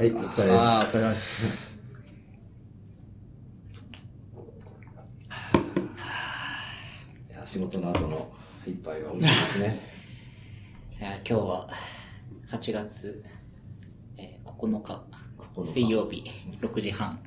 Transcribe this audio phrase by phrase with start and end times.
[0.00, 0.42] はい、お疲れです。
[0.42, 1.78] ああ、お疲れ様です。
[7.28, 8.32] いや仕事の後の
[8.66, 9.80] 一杯は美味しいですね。
[10.98, 11.68] いや、今日は、
[12.50, 13.22] 8月、
[14.16, 15.04] えー9日、
[15.36, 16.24] 9日水曜日、
[16.62, 17.20] 6時半、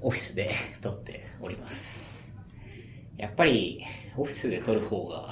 [0.00, 0.50] オフィスで
[0.80, 2.32] 撮っております。
[3.18, 3.84] やっぱり、
[4.16, 5.28] オフィスで撮る方が、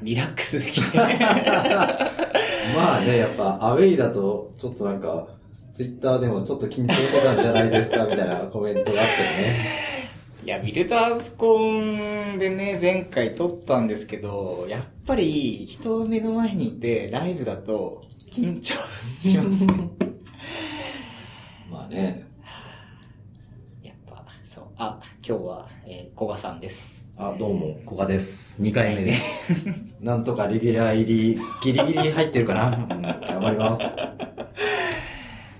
[0.00, 0.98] リラックスできて、
[2.74, 5.28] まあね、やっぱアウェイだと、ちょっとなんか、
[5.72, 9.82] ツイッターでもちょっと緊張してたんじゃないですかみたいなコメントがあってね。
[10.44, 18.74] いや、ビルダーズコンでね、前回撮ったんですけど、やっぱり人を目の前にいて、ライブだと緊張
[19.20, 19.90] しますね。
[21.70, 22.26] まあね。
[23.82, 24.64] やっぱ、そう。
[24.76, 26.91] あ、今日は、えー、古賀さんです。
[27.14, 28.56] あ、どうも、古賀です。
[28.60, 29.66] 2回目です。
[30.00, 32.74] なんとかレギュラー入り、ギリギリ入ってるかな？
[32.74, 33.84] うん、頑張ります。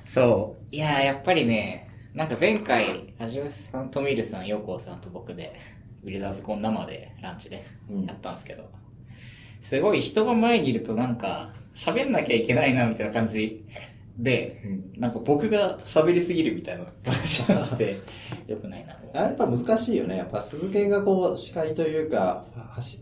[0.07, 0.75] そう。
[0.75, 5.55] いやー、やっぱりね、なんか前回、アジオスさん、トミールさん、ヨコウさんと僕で、
[6.03, 8.71] ビルダーズコン生でランチでうんやったんですけど、
[9.61, 13.63] すごい人が前にいるとなんか、喋んなきゃいけないな、みたいな感じ
[14.19, 18.01] で、うんなんか僕が喋りすぎるみたいな感じになってて、
[18.47, 19.19] よくないなと思って。
[19.19, 20.17] やっぱ難しいよね。
[20.17, 22.45] やっぱ鈴木がこう、司会というか、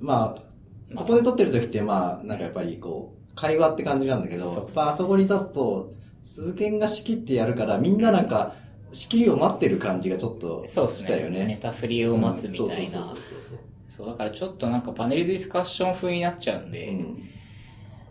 [0.00, 5.92] まあ、ここで撮ってる時ってまあ、なんかやっぱりこう、会話って感じなんだけど、そうそうさあ、あそこに立つと、
[6.24, 8.54] 鈴木が仕切ってやるから、みんななんか、
[8.92, 10.64] 仕切りを待ってる感じがちょっと。
[10.66, 11.46] したよね。
[11.46, 13.04] ネタ振りを待つみたいな。
[13.88, 17.22] そう、だからちょっとなんかパネルディスカッション風になっちゃうんで、うん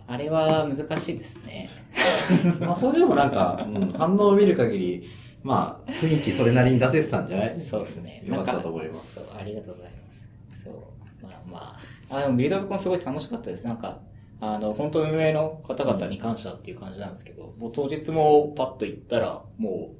[0.09, 1.69] あれは難しいですね。
[2.59, 5.03] まあ、それでもなんか、うん、反応を見る限り、
[5.43, 7.61] まあ、雰囲気それなりに出せてたんじゃない？
[7.61, 8.23] そうですね。
[8.25, 10.11] よかったと思いますそう、ありがとうございま
[10.55, 10.63] す。
[10.63, 10.73] そう。
[11.21, 11.77] まあま
[12.09, 13.65] あ、あの、ビルダーズコンすごい楽しかったです。
[13.67, 13.99] なんか、
[14.41, 19.99] あの、本当運営の方々に感謝っていう感じなんですけど、もう当日もパッと行ったら、もう、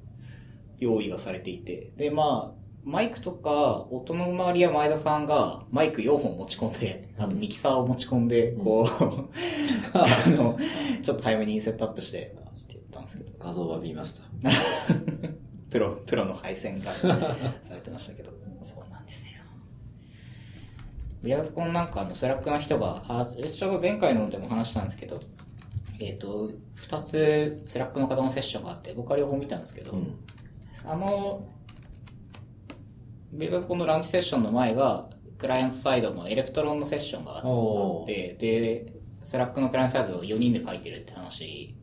[0.80, 1.92] 用意がされていて。
[1.98, 2.59] で、まあ、
[2.90, 8.88] マイクとか、音の周りは前田さんがマイク4本持ち込んで、あとミキサーを持ち込んで、こう、
[9.94, 10.58] あの、
[11.04, 14.23] ちょっと早めにセットアップして、って言ったんですけど、画像は見ました。
[15.70, 16.92] プロ、プロの配線が
[17.61, 18.32] されてましたけど、
[18.64, 19.42] そうなんですよ。
[21.22, 25.20] builderscon なんかあの、 Slack の人が、あ、ちょうど前回のでも話したんですけど、
[26.00, 30.16] えっ、と、二つ Slack の方のセッションがあって、僕は両方見たんですけど、うん。
[30.86, 31.45] あの、
[33.33, 41.76] builderscon のランチセッションの前が、クライアントサイドの Electron のセッションがあって、で、Slack のクライアントサイドを4人で書いてるって話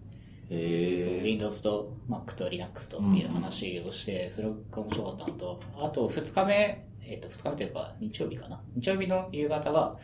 [1.04, 1.24] そう。
[1.24, 8.60] Windows と Mac と Linux とっていう話をして、それが面白かったのと、あと2日目、えっ、と、2日目というか、日曜日かな。
[8.74, 9.96] 日曜日の夕方が、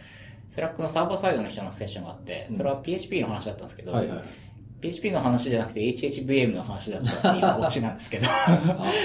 [0.48, 4.22] Slack のサーバーサイドの人のセッションがあって、それは PHP の話だったんですけど、はいはい。
[4.82, 8.31] PHP の話じゃなくて HHVM の話だったっていうオチなんですけど、 あ、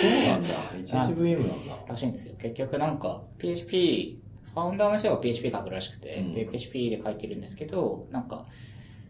[0.01, 0.49] そうなんだ。
[0.73, 1.77] HHVM なんだ。
[1.87, 2.35] らしいんですよ。
[2.39, 4.19] 結局なんか、PHP、
[4.53, 8.45] ファウンダーの人が PHP 書くらしくて、うんで、PHP で書いてるんですけど、なんか、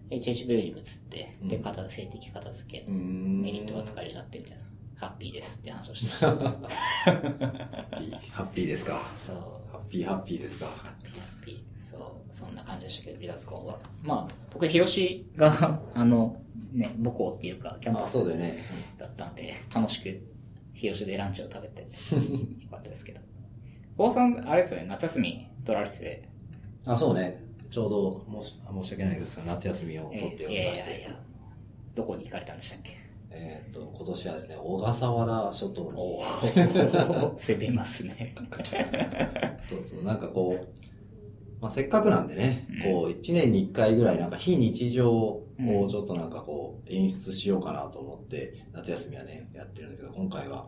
[0.09, 3.41] HHVM に移って、で、うん片静的片付けうーん。
[3.41, 4.63] メリットが使えるようになってみたいな。
[4.99, 6.27] ハッピーですって話をしてました。
[6.27, 9.01] ハッピーハッピーですか？
[9.15, 9.35] そう。
[9.71, 10.65] ハッピーハッピーですか？
[10.65, 11.57] ハッピーハッピー。
[11.77, 11.97] そ
[12.27, 12.33] う。
[12.33, 13.79] そんな感じでしたけど、ビラツコンは。
[14.01, 16.35] まあ、僕、日吉が、あの、
[16.77, 18.17] ね、母校っていうか、キャンパあ、ス
[18.97, 20.21] だったんで、楽しく、
[20.73, 21.81] 日吉でランチを食べて、
[22.63, 23.21] よかったですけど。
[23.97, 26.29] 大さん、あれですよね、夏休み取られてて、
[26.85, 27.43] あ、そうね。
[27.71, 28.43] ちょうど、
[28.83, 30.89] 申し訳ないですが、夏休みを取っておいやりまして。
[30.89, 31.19] いやいや、
[31.95, 32.91] どこに行かれたんでしたっけ？
[33.31, 36.19] えーっと、今年はですね、小笠原諸島に。
[37.37, 38.33] 攻めますね。
[39.67, 40.67] そうそう、なんかこう、
[41.59, 45.47] まあ、せっかくなんでね、こう、一年に一回ぐらいなんか非日常を
[45.89, 50.67] ちょっとなんかこう、演出しようかなと思って、夏休みはね、やってるんだけど、今回は、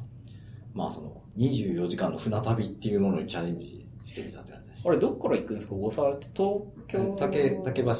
[0.73, 4.75] まあその、24時間の船旅っていうものにチャレンジしてみたって感じね。
[4.83, 5.75] あれ、どっから行くんですか？
[5.75, 7.15] 大沢って東京？
[7.19, 7.93] 竹、竹橋、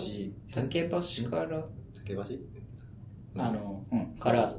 [0.52, 1.64] 竹橋から、
[2.00, 2.24] 竹橋？
[3.38, 4.52] あの、うん、から、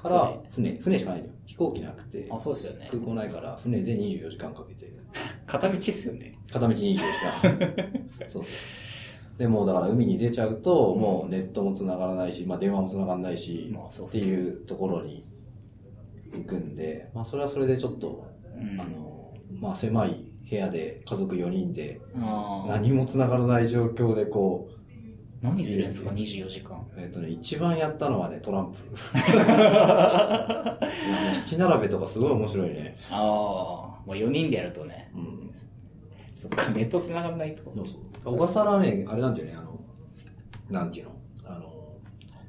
[0.00, 1.31] から、船、船しかないのよ。
[1.46, 2.88] 飛行機なくて、あ、そうですよね。
[2.90, 4.92] 空港ないから、船で24時間かけて、
[5.46, 6.38] 片道っすよね。
[6.50, 7.00] 片道24時
[7.42, 7.88] 間。
[8.28, 9.38] そうそう。
[9.38, 15.24] でもうだから海に出ちゃうと、もうネットも繋がらないし、まあ電話も繋がらないし、まあそうっっていうところに
[16.34, 18.24] 行くんで、まあそれはそれでちょっと、
[18.56, 24.81] うんあの、まあ狭い部屋で家族4人であー何も繋がらない状況でこう、
[25.42, 26.86] 何するんですか、24時間。
[26.96, 28.78] えっ、とね、一番やったのはね、トランプ。
[31.34, 32.96] 七並べとかすごい面白いね。
[33.10, 35.10] ああ、まあ4人でやるとね。
[35.14, 35.50] うん。
[36.36, 37.64] そっか、ネット繋がらないと。
[37.74, 38.36] そうそう。
[38.36, 39.80] 小笠原はね、あれなんだよね、あの、
[40.70, 41.12] なんていうの？
[41.44, 41.98] あの、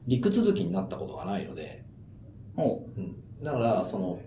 [0.05, 1.83] 陸続きになったことがないので、
[2.55, 3.43] おううん。
[3.43, 4.19] だから、その、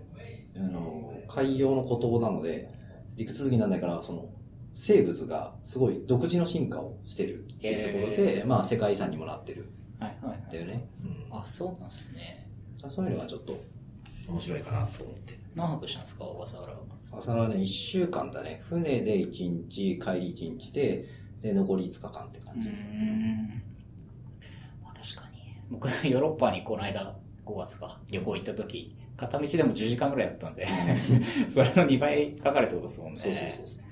[0.57, 2.69] あの、海洋の孤島なので、
[3.15, 4.29] 陸続きにならないから、その、
[4.79, 10.39] 生物がすごい独自の進化をしてるっていうところで、まあ世界遺産にもなってるはいはいはい。
[10.39, 10.87] んだよね。
[11.03, 11.37] うん。
[11.39, 12.47] あ、そうなんすね。
[12.87, 13.59] そういうのがちょっと
[14.29, 15.39] 面白いかなと思って。
[15.55, 16.79] 何泊したんですか、小笠原は？
[17.11, 18.61] 朝はね、1週間だね。
[18.69, 21.05] 船で1日、帰り1日で、
[21.41, 22.69] で、残り5日間って感じ。
[22.69, 23.47] うーん。
[24.83, 25.55] まあ確かに。
[25.71, 27.15] 僕、ヨーロッパにこの間、
[27.45, 30.67] 5月か、旅行行った時、片道でも10時間ぐらいだったんで、
[31.49, 33.19] それの2倍かかるってことですもんね。
[33.19, 33.86] そうそうそうそう。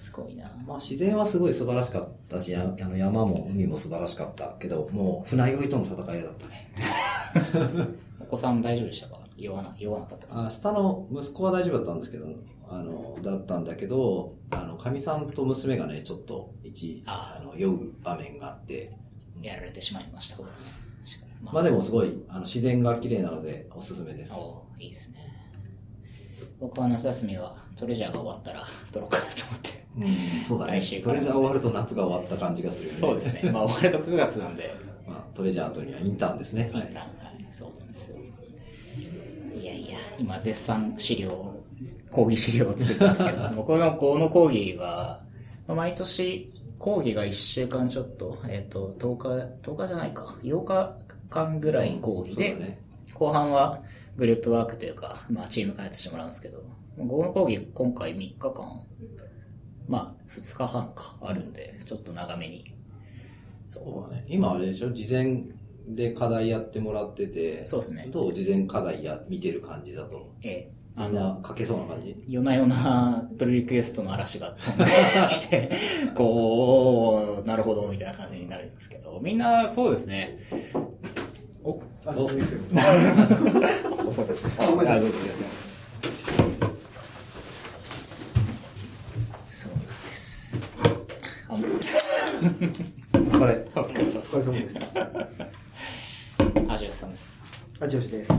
[0.00, 0.50] すごいな。
[0.66, 6.70] まあ自然はすごい素晴らしかったし、ああの山も海も素晴らしかったけど、もう船酔いとの戦いだったね。
[8.20, 9.20] お子さん大丈夫でしたか？
[9.36, 10.46] 酔わな、酔わなかったですか？
[10.46, 12.26] あ下の息子は大丈夫だったんですけど、
[12.68, 18.96] あの、だったんだけど、あの、かみさんと娘がね、ちょっと一、ああの、酔う場面があって、
[19.42, 20.44] やられてしまいましたか。
[21.42, 24.32] ままあでもすごい、あの、自然が綺麗なので、おすすめです。
[24.34, 25.16] おいいですね。
[26.60, 28.62] 僕は夏休みはトレジャーが終わったら
[28.92, 29.79] 撮ろうかなと思って。
[29.98, 30.80] うん、そうだね。
[31.02, 33.20] トレジャー終わると夏が終わった感じがするよね。
[33.20, 33.50] そうですね。
[33.52, 34.74] まあ終わると9月なんで、
[35.06, 36.70] まあ、トレジャーというにはインターンですね。
[36.72, 38.18] インターン、はい、そうなんですよ。
[39.60, 41.54] いやいや、今絶賛資料、
[42.10, 45.24] 講義資料を作ってますけど、僕のこの講義は、
[45.66, 49.28] まあ毎年講義が1週間ちょっと、えっ、と、10日、
[49.70, 50.96] 10日じゃないか、8日
[51.28, 52.78] 間ぐらい講義で、そうだね。
[53.12, 53.82] 後半は
[54.16, 56.62] グループワークというか、まあチーム開発してもらうんですけど、
[56.96, 58.82] 午後講義今回3日間、
[59.90, 62.72] まあ2日半かあるんで、ちょっと長めに。
[63.66, 64.24] そうね。
[64.28, 64.90] 今あれでしょ？
[64.90, 65.42] 事前
[65.88, 68.06] で課題やってもらってて、そうですね。
[68.10, 70.32] どう事前課題や、見てる感じだと。
[70.42, 72.14] ええ、みんな書けそうな感じ？
[72.28, 74.84] 夜な夜なプルリクエストの嵐が飛んで
[75.28, 75.70] きて、
[76.14, 80.38] こう、なるほど、みたいな感じになるんですけど、みんなそうですね。
[81.64, 82.60] お、あ、そうですよ。
[84.12, 84.54] そうですね。
[84.58, 85.16] あごめんなさいあどうぞ
[89.48, 90.76] そうなんです。
[91.48, 91.49] あ、もうこれ。
[91.60, 94.78] お疲れ様お疲れ様です。
[96.70, 97.38] アジオスさんです。
[97.78, 98.32] あ、上司です。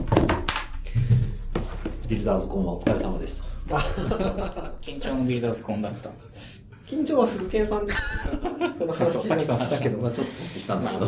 [2.08, 3.76] ビルダーズコンはお疲れ様でした。
[3.76, 3.80] あ、
[4.80, 6.10] 緊張のビルダーズコンだった。
[6.84, 8.02] 緊張は鈴木さんです。
[8.76, 9.98] その話さっきの話したけど。
[9.98, 11.06] まあちょっとさっきしたんだけど。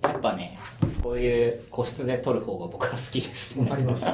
[0.00, 0.58] やっぱね、
[1.02, 3.58] こういう個室で撮る方が僕は好きです。
[3.70, 4.06] あります。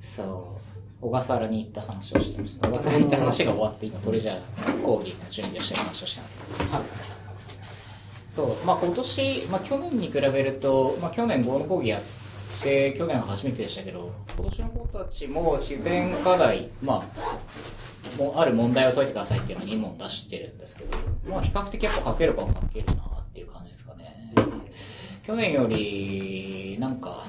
[0.00, 0.59] そう。
[1.00, 2.68] 小笠原に行った話をしてました。
[2.68, 6.70] 小笠原に行った話が終わって、今トレジャー講義の準備をしてる話をしたんですけど。
[6.76, 7.10] はい
[8.30, 8.64] そう。
[8.64, 12.02] まあ今年、まあ去年に比べると、まあ去年合の講義やっ
[12.62, 20.96] て、去年は初めてでしたけど、今年の子たちも自然課題、まあ、もうある問題を解いてくださいっていうのを2問出してるんですけど、
[21.28, 24.32] まあ比較的やっぱ書けるか書けるなっていう感じですかね。
[25.24, 27.24] 去年より、なんか、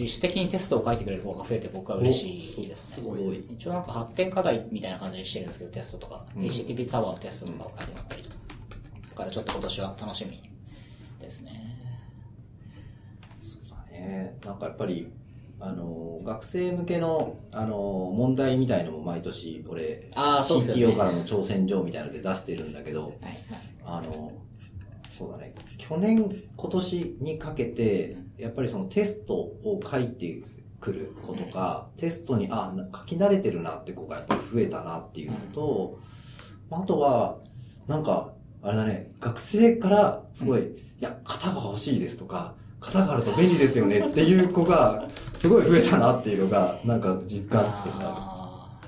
[0.00, 3.04] 自主的にテストを書いてくれる方が増えて僕は嬉しいですね。
[3.04, 3.44] すごい。
[3.50, 8.36] 一応なんか発展課題みたいな感じにしてるんですけど、テストとか、うん HTTP サーバーのテストとかを書いてもらったりとか。
[9.10, 10.42] だからちょっと今年は楽しみ
[11.20, 11.52] ですね。
[13.42, 14.38] そうだね。
[14.44, 15.12] なんかやっぱり、
[15.60, 17.76] あの、学生向けの、あの、
[18.16, 23.36] 問題みたいのも毎年、俺、あーそうっすよね CTO からの挑戦状みたいので出してるんだけど、はいはい。
[23.84, 24.32] あの、
[25.10, 25.54] そうだね。
[25.76, 26.16] 去年、
[26.56, 30.42] 今年にかけて、やっぱりそのテストを書いて
[30.80, 35.98] くる子とか、テストに、あ、な書き慣れてるなって子がやっぱ増えたなっていうのと、
[36.70, 37.38] あとは、
[37.86, 38.32] なんか、
[38.62, 40.66] あれだね、学生からすごい、い
[41.00, 48.78] や、型が欲しいですとか、型があると便利ですよねっていう子が、すごい増えたなっていうのが、なんか実感としてああ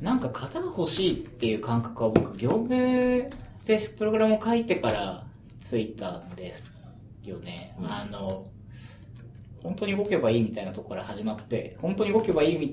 [0.00, 0.04] ー。
[0.04, 3.30] なんか型が欲しいっていう感覚は僕、業務で
[3.96, 5.22] プログラムを書いてから
[5.60, 6.81] ついたんです
[7.30, 7.74] よね。
[7.78, 8.46] うんあの、
[9.62, 12.68] 本当に動けばいいみたいなところから始まって、本当に動けばいいっ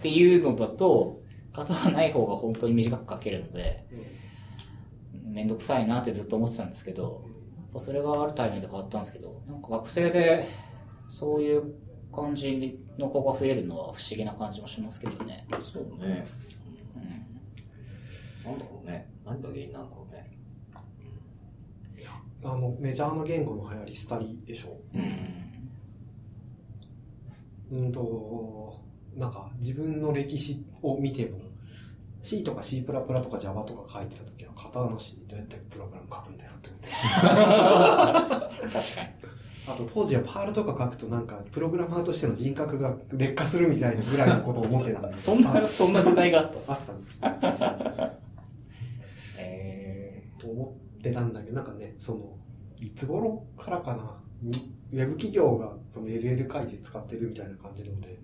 [0.00, 1.20] ていうのだと、
[1.52, 3.86] 型がない方が本当に短く書けるので、
[5.24, 7.22] めんどくさいなってずっと思ってたんですけど、
[7.56, 10.46] やっぱそれがあるタイミングで変わったんですけど、なんか学生で
[11.08, 11.74] そういう
[12.14, 15.46] 感じの子が増えるのは不思議な感じもしますけどね。
[15.50, 15.62] る。
[15.62, 16.26] そうね。
[16.96, 19.10] うんなんだろうね。
[19.24, 20.35] 何が原因なんだろうね。
[22.46, 24.80] あの、メジャーな言語の流行り、スタリでしょ。
[27.72, 28.72] うんと、
[29.16, 31.40] なんか、自分の歴史を見ても、
[32.22, 33.00] C とか C++ とか
[33.40, 36.90] Java とか書いてた時は、型なしにどうやってプログラム書くんだよって思って。
[36.90, 38.50] 確か
[39.68, 45.18] あと当時はパールとか書くとなんか、プログラマーとしての人格が劣化するみたいなぐらいのことを思ってたんでに。
[45.18, 46.58] すそんな、そんな時代があった。
[46.72, 47.20] あったんです。
[49.40, 52.35] えと思ってたんだけど、なんかね、その、
[52.78, 54.52] いつ頃からかな、に
[54.92, 58.18] ウェブ企業がその LL 書いて使ってるみたいな感じなので、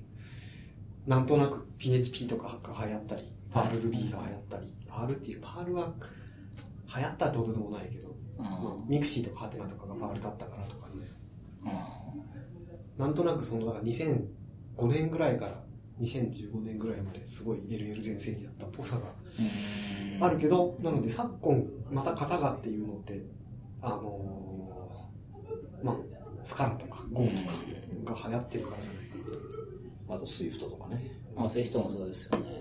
[1.07, 3.69] なんとなく PHP とかが流行ったり、はい。
[3.69, 5.93] RLB が流行ったり、R っていう、パールは
[6.97, 8.45] 流行ったってことでもないけど、うん。
[8.45, 8.55] まあ、
[8.87, 11.03] mixi とかはてなとかが Perl だったからとかね、
[12.97, 15.63] うなんとなくその、だから2005年ぐらいから
[16.01, 20.25] 2015年ぐらいまですごい LL 全盛期だったっぽさがん。
[20.25, 23.23] あるけど、なので昨今、また型がっていうのって、
[23.83, 25.97] あのーまあ、
[26.45, 29.25] Scala とか Go とかが流行ってるからじゃないかな
[30.09, 30.15] と。
[30.15, 31.11] あと Swift とかね。
[31.35, 32.61] まあそういう人もそうですよね。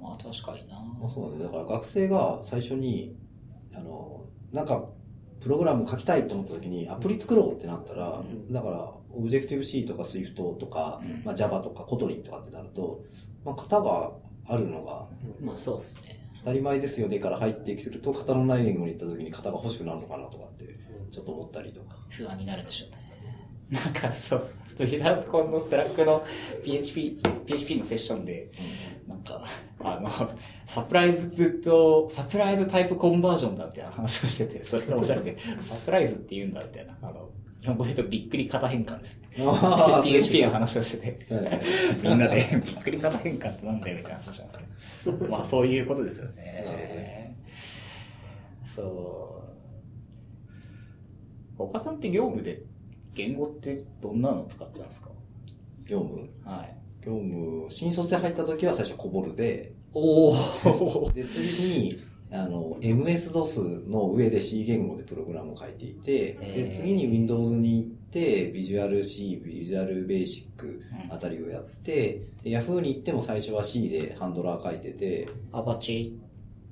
[0.00, 0.80] まあ確かにな。
[1.00, 1.44] まあそうだね。
[1.44, 3.16] だから学生が最初に、
[3.74, 4.88] あの、なんか、
[5.40, 13.02] プログラム書きたいと思った時にアプリ作ろうってなったら、んだから、 Objective-C とか Swift とか、うんまあ Java とか Kotlin とかってなると、
[13.44, 14.12] まあ型が
[14.48, 15.06] あるのが
[15.40, 16.15] まあそうですね。
[16.46, 20.78] 当たり前ですよねから入ってくると、型のない言語に行った時に型が欲しくなるのかなとかって、
[21.10, 21.96] ちょっと思ったりとか。
[22.08, 22.98] 不安になるんでしょうね。
[23.84, 26.24] なんかそう、 builderscon の Slack の
[26.62, 28.52] PHP、PHP のセッションで、
[29.08, 29.44] なんか、
[29.80, 30.08] あの、
[30.64, 37.28] サプライズと、サプライズタイプコンバージョンだって話をしてて、それが面白くて、サプライズって言うんだみたいな、あの、
[37.66, 39.18] 日本語で言うとびっくり型変換です
[40.04, 41.26] PHP の話をしてて、
[42.00, 44.58] みんなでびっくり型変換ってなんだよみたいな話をしたんです
[45.04, 47.36] けど、まあそういうことですよね。
[48.64, 49.42] そ
[51.58, 51.62] う。
[51.64, 52.62] 岡さんって業務で
[53.14, 55.08] 言語ってどんなの使ってたんですか？
[55.86, 56.30] 業務？
[56.44, 56.76] はい。
[57.04, 61.10] 業務、新卒で入った時は最初コボルで、おお。
[61.12, 62.00] で、次に、
[62.32, 76.18] あの、MS-DOS の上で C 言語でプログラムを書いていて、で、次に Windows に行って、Visual C、Visual Basic うんあたりをやって、で Yahoo に行っても最初は C でハンドラー書いてて、アパチ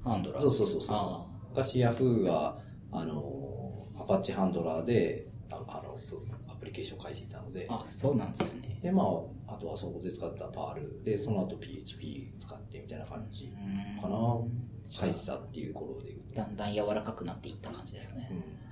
[0.02, 0.42] ハンドラー？
[0.42, 2.58] そうそうそうそうあ昔 Yahoo は、
[2.90, 5.94] あの、アパッチハンドラーで、ああの、
[6.52, 7.75] アプリケーションを書いていたので、あ。
[7.76, 8.80] あ、そうなんですね。
[8.82, 9.04] で、ま
[9.46, 14.16] あ、あとはそこで使ったパールで、その後 PHP 使ってみたいな感じうんかな。
[14.16, 14.49] 書
[15.06, 16.14] いてたっていう頃で。
[16.34, 18.28] だんだん柔らかくなっていった感じですね。
[18.30, 18.64] うん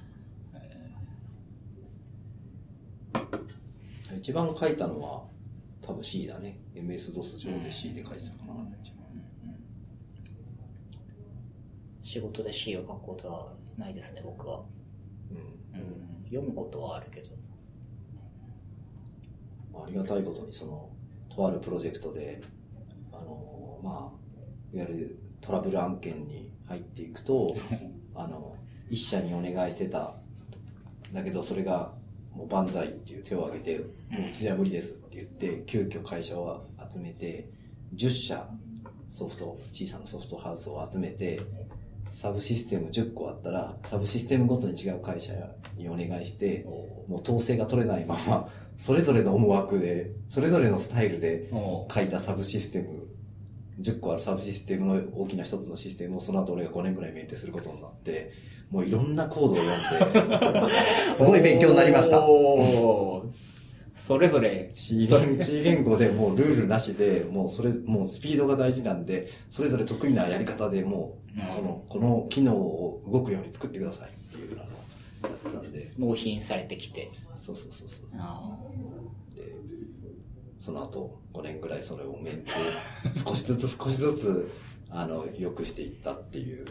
[4.17, 5.25] 一番書いたのは
[5.81, 6.59] 多分 C だね。
[6.75, 8.53] MS-DOS 上で C で書いてたかな。
[12.03, 14.63] 仕事で C を書くことはないですね、僕は。
[15.31, 17.31] うんうん、読むことはあるけど。
[19.75, 20.91] ありがたいことにその、
[21.35, 22.43] とあるプロジェクトで、
[23.11, 27.55] あの、まあ、いわゆるトラブル案件に入っていくと、
[28.17, 28.57] あの、
[28.89, 30.15] 一社にお願いしてた、
[31.13, 31.93] だけどそれが、
[32.35, 37.51] もう万歳っていう手を挙げて、もううちでは無理ですって言って、急遽会社を集めて、
[37.95, 38.49] 10社
[39.11, 41.39] ソフト、小さなソフトハウスを集めて、
[42.13, 45.35] サブシステム10個あったら、サブシステムごとに違う会社
[45.77, 46.65] にお願いして、
[47.09, 53.07] もう統制が取れないまま、それぞれの思惑で、それぞれのスタイルでお書いたサブシステム、
[53.81, 58.33] 10個あるサブシステムの大きな一つのシステムをその後俺が5年ぐらいメンテすることになって、
[58.71, 62.21] もういろんなコードを読んで、すごい勉強になりました。
[63.95, 65.07] それぞれ、C
[65.63, 74.67] 言語でもうルールなしで、もうそれ、もうスピードが大事なんで、それぞれ得意なやり方でもう、うんこの、この機能を動くように作ってくださいっていうのを
[75.23, 77.11] やってたんで、納品されてきて。
[77.37, 78.07] そうそうそうそう。
[80.63, 82.53] その後5年ぐらいそれをメンテ、
[83.19, 84.49] 少しずつ少しずつ、
[84.91, 86.65] あの、良くしていったっていう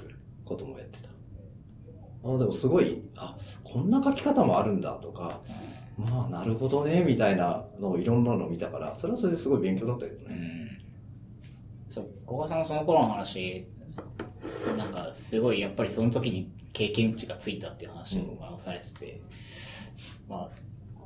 [0.45, 1.09] こともやってた。
[2.23, 5.41] あでもすごい、あ、こんな書き方もあるんだとか、
[5.97, 10.35] まあなるほどね、みたいなのをいろんなのを見たから、それはそれですごい勉強だったけどーうね。
[10.37, 10.69] ん。
[11.89, 13.67] そう、小川さんのその頃の話、
[14.77, 19.21] なんかすごいやっぱりその時に経験値がついたっていう話をされてて、
[20.29, 20.49] まあ、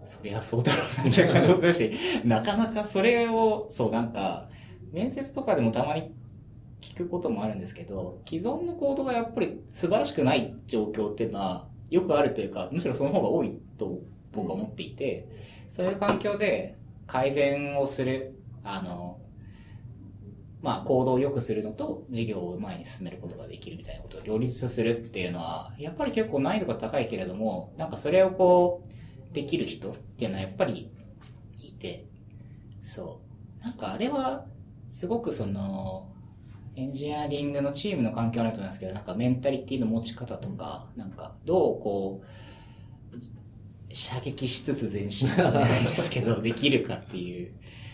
[0.05, 1.91] そりゃそうだろうなっていう感じもするし、
[2.23, 4.47] なかなかそれを、そうなんか、
[4.91, 6.13] 面接とかでもたまに
[6.81, 13.99] 聞くこともあるんですけど、既存のコードがやっぱり素晴らしくない状況っていうのはよくあるというか、むしろその方が多いと
[14.31, 15.27] 僕は思っていて、
[15.67, 19.19] そういう環境で改善をする、あの、
[20.61, 28.89] まあ、行動を良くするのと、事業を前に進めることができるみたいなことを両立するっていうのは、やっぱり結構難易度が高いけれども、なんかそれをこう、
[29.35, 30.89] できる人っていうのはやっぱり
[31.61, 32.05] いて、
[32.81, 33.19] そ
[33.61, 33.63] う。
[33.63, 34.45] なんかあれは、
[34.87, 36.09] すごくその、
[36.77, 47.51] エンジニアリングのチームの環境になると思いますけど、なんかメンタリティの持ち方とか、なんかどうこう、射撃しつつ前進じゃないですけど、 できるかっていう、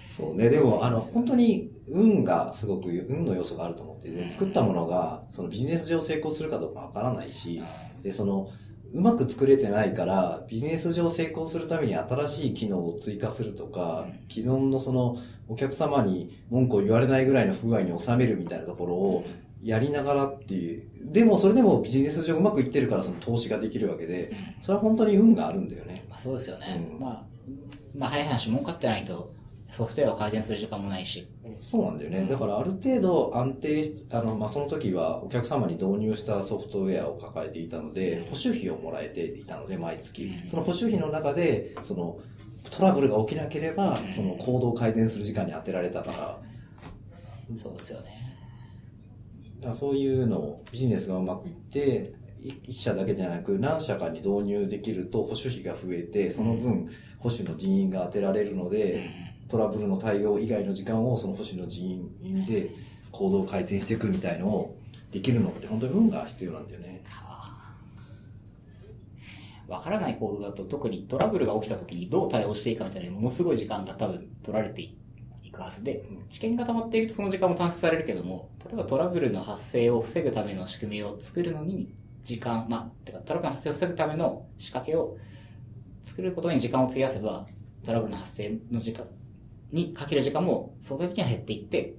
[0.08, 7.64] そうね、でも、あの、本当に運がすごく、運の要素があると思ってて、作ったものが、そのビジネス上成功するかどうかわからないし、
[8.04, 8.48] で、その、
[8.94, 15.18] うまく作れてないから、ビジネス上成功するために新しい機能を追加するとか、既存のその、
[15.48, 19.26] お客様に文句を言われないぐらいの不具合に収めるみたいなところを、
[19.64, 20.84] やりながらっていう。
[21.12, 26.06] でも、それでもビジネス上うまくいってるから、その投資ができるわけで、それは本当に運があるんだよね。
[26.10, 26.90] まあそうですよね。
[26.94, 27.26] うんまあ、
[27.96, 29.32] まあ早い話儲かってないと
[29.70, 31.28] ソフトウェアを改善する時間もないし。
[31.60, 32.26] そうなんだよね。
[32.26, 40.32] だからある程度安定し、あの、まあ、その時はお客様に導入したソフトウェアを抱えていたので、保守費をもらえていたので、毎月。
[40.48, 42.20] その保守費の中で、その、
[42.70, 46.40] トラブルが起きなければ、その行動を改善する時間に当てられたから、
[47.56, 48.08] そうですよね。
[49.60, 56.90] だからそういうのをビジネスがうまくいって、い一社だけじゃなく何社かに導入できると保守費が増えて、その分
[57.20, 59.10] 保守の人員が当てられるので、
[59.52, 61.86] トラブルの対応以外の時間をその保守の人
[62.24, 62.72] 員で
[63.12, 64.78] 行動を改善していくみたいのを
[65.12, 67.04] できるのって本当に運が必要なんだよね。
[69.68, 74.96] わからないコードだと特にトラブルが起きた時にどう対応していいかみたいなものすごい時間が多分取られてい
[75.52, 81.94] くはずで、知見が溜まっていくとその時間も短縮されるけども、例えばトラブルの発生を防ぐための仕組みを作るのに
[82.24, 85.18] 時間、まあ、てかトラブルの発生を防ぐための仕掛けを
[86.02, 87.46] 作ることに時間を費やせば、
[87.84, 89.06] トラブルの発生の時間
[89.72, 91.96] にかける時間も相対的には減っていって、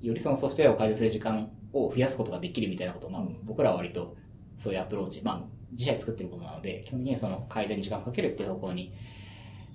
[0.00, 4.16] よりそのソフトウェアを改善する時間を増やすことができるみたいなことを、まあ、僕らは割と
[4.56, 8.92] そういうアプローチ、まあ、自社で作ってることなので、基本的にその改善に時間をかけるっていう方向に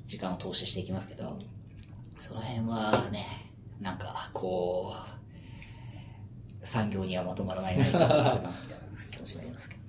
[0.05, 1.37] 時間を投資していきますけど、
[2.17, 3.25] その辺はね、
[3.79, 4.93] なんか、こ
[6.63, 8.51] う、産業にはまとまらないな、みたいな
[9.11, 9.81] 気持ちになりますけど。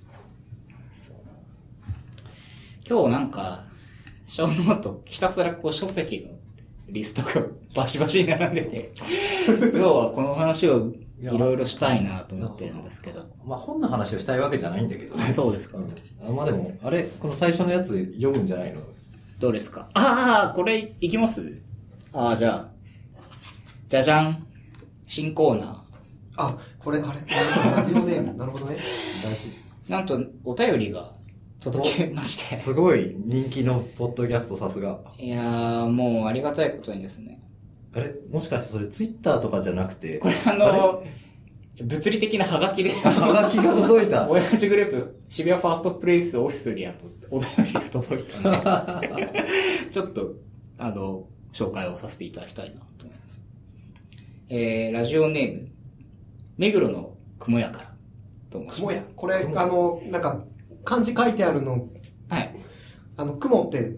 [2.87, 3.65] 今日なんか、
[4.25, 6.38] ショーノート、ひたすらこう書籍の
[6.91, 8.91] リストがバシバシに並んでて、
[9.47, 10.91] 今日はこの話を
[11.21, 13.23] いろいろしたいなと思ってるんですけど。
[13.45, 15.25] まあ本の話をしたいわけじゃないんだけどね。
[15.25, 15.77] あそうですか。
[16.27, 18.81] あまあでも、あれ、この最初のやつ読むんじゃないの？
[19.39, 19.89] どうですか？
[19.93, 21.61] ああ、これいきます？
[22.13, 22.69] ああ、じゃあ。
[23.87, 24.45] じゃじゃん。
[25.07, 25.75] 新コーナー。
[26.37, 27.19] あ、これ、あれ、
[27.75, 28.37] ラジオネーム。
[28.37, 28.77] なるほどね。
[29.23, 29.51] 大事。
[29.89, 31.11] なんと、お便りが
[31.59, 32.55] 届けまして。
[32.55, 34.99] すごい人気のポッドキャストさすが。
[35.17, 37.41] いやー、もうありがたいことにですね。
[37.93, 38.13] あれ？
[38.31, 41.03] もしかしてそれツイッターとかじゃなくて、これあの、
[41.83, 44.29] 物理的なハガキで、はがきが届いた。
[44.29, 46.97] 親父グループ、渋谷ファーストプレイスオフィスにあの、
[47.31, 49.43] お便りが届いたんで、
[49.91, 50.33] ちょっと、
[50.77, 53.45] あの、紹介をさせていただきたいなと思います。
[54.49, 55.69] えー、ラジオネーム、
[56.57, 57.93] 目黒の雲屋から、
[58.49, 59.13] と申し雲やます。。
[59.15, 60.45] これ、あの、なんか、
[60.89, 61.87] 漢字書いてあるの、
[62.29, 62.55] はい。
[63.15, 63.91] あの、雲って、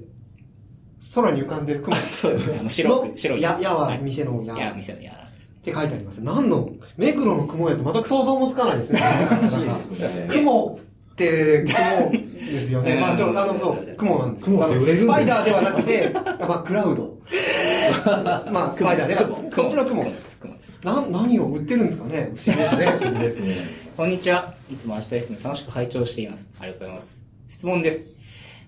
[1.15, 1.95] 空に浮かんでる雲。
[2.11, 2.57] そうですね。
[2.59, 4.55] あの、白く、白いや、やははい店のや。
[4.55, 5.55] いや、っ店のやですね。
[5.63, 6.21] て書いてあります。
[6.21, 8.99] 何の、目黒の雲やと全く想像もつかないですね。
[8.99, 10.79] なんか雲
[11.13, 12.11] って、雲
[12.51, 12.99] ですよね。
[12.99, 17.17] まあ、ちょあの、そう、雲なんです雲って売れるスパイダーではなくて、 まあ、クラウド。
[18.51, 20.09] まあ、スパイダーでは、そっちの雲雲。
[20.11, 20.39] です。
[20.83, 22.31] 何を売ってるんですかね？
[22.35, 22.85] 不思議ですね。
[22.85, 23.69] 不思議ですね。
[23.95, 24.53] こんにちは。
[24.71, 26.49] いつも明日 F 楽しく拝聴しています。
[26.59, 27.29] ありがとうございます。
[27.47, 28.13] 質問です。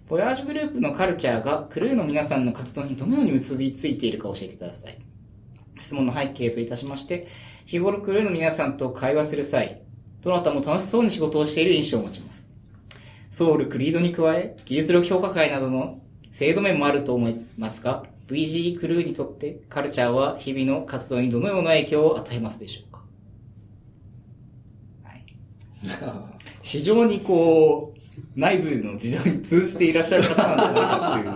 [0.08, 4.98] ボヤージュグループのカルチャーがクルーの皆さんの活動にどのように結びついているか教えてください。
[5.80, 7.28] 質問の背景といたしまして、
[7.65, 9.82] 日頃クルーの皆さんと会話する際、
[10.22, 12.42] どなたも楽しそうに仕事をしている印象を持ちます。
[13.34, 16.00] ソウル、クリードに加え、技術力評価会などの
[16.34, 23.04] 制度面もあると思いますが、VG クルーにとってカルチャーは日々の活動にどのような影響を与えますでしょうか？
[25.02, 25.26] はい。
[26.62, 28.00] 非常にこう、
[28.36, 31.36] 内部の事情に通じていらっしゃる方なんじゃないかっていうのを、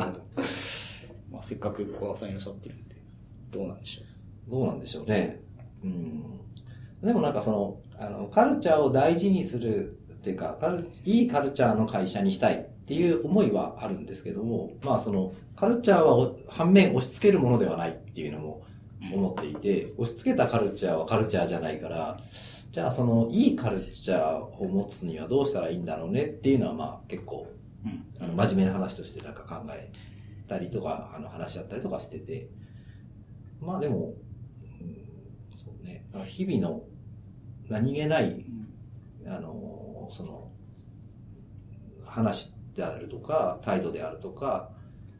[1.32, 2.96] まあ、せっかく小川さんいらっしゃってるんで、
[3.50, 5.42] どうなんでしょどうなんでしょうね。
[5.84, 6.24] うん。
[7.02, 9.97] でもなんかその、あの、カルチャーを大事にする
[10.28, 10.58] っていうか、
[11.06, 18.66] いいカルチャーの会社にしたいっていう思いはあるんですけども、まあその、カルチャーはお反面押し付けるものではないっていうのも
[19.13, 22.18] 思っていて、押し付けたカルチャーはカルチャーじゃないから、
[22.72, 27.48] じゃあその、いいカルチャーを持つにはどうしたらいいんだろうねっていうのはまあ結構、
[27.86, 27.88] う。
[27.88, 28.06] うん。
[28.20, 29.92] あの真面目な話としてなんか考え
[30.48, 32.50] たりとか、あの話し合ったりとかしてて、
[33.62, 34.13] まあでも、
[34.82, 34.98] うん
[35.56, 36.84] そうね、日々の
[37.70, 38.46] 何気ない、
[39.26, 39.77] あの、
[40.10, 40.52] その、
[42.06, 44.72] 話であるとか、態度であるとか、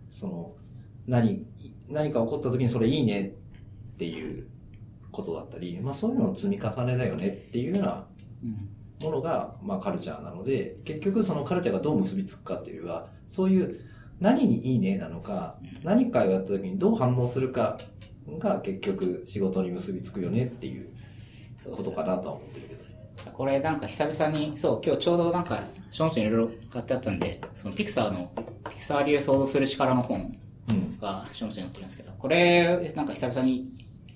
[0.10, 0.56] その、
[1.06, 1.46] 何、
[1.90, 3.28] 何か起こった時にそれいいね
[3.94, 4.48] っていう
[5.12, 8.08] ことだったり、まあそういうのの積み重ねだよねっていうような。
[9.04, 13.80] ものが、まあ、カルチャーなので、結局そのカルチャーがどう結びつくかっていうよりは、そういう
[14.20, 17.78] 何にいいねなのか、何かをやった時にどう反応するか
[18.40, 20.90] が結局仕事に結びつくよねっていう
[21.76, 22.67] ことかなとは思ってる。
[23.34, 25.62] これなんか久々に、そう、今日ちょうどなんか、
[25.92, 28.32] ショーンといろいろ買ってあったんで、そのピクサーの、
[28.70, 30.38] ピクサー流想像する力の本
[30.70, 30.98] うん。
[31.00, 33.70] がショーンに載ってるんですけど、これ、なんか久々に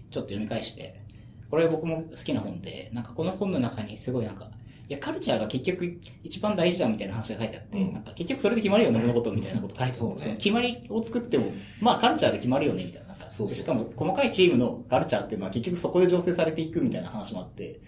[0.09, 1.01] ちょっと読み返して、
[1.49, 4.49] これ僕も好きな本で、なんかこの本の中にすごいなんか、
[4.89, 11.45] いや、カルチャーが結局一番大事じゃんみたいな話が書いてあって、うんなんか結局それで決まるよね、物事みたいなこと書いてあって、そうね決まりを作っても、
[11.81, 13.07] まあカルチャーで決まるよね、みたいな。
[13.09, 17.79] なんかそうしかも細かいチームのカルチャーっていうのは結局そこで醸成されていくみたいな話もあって、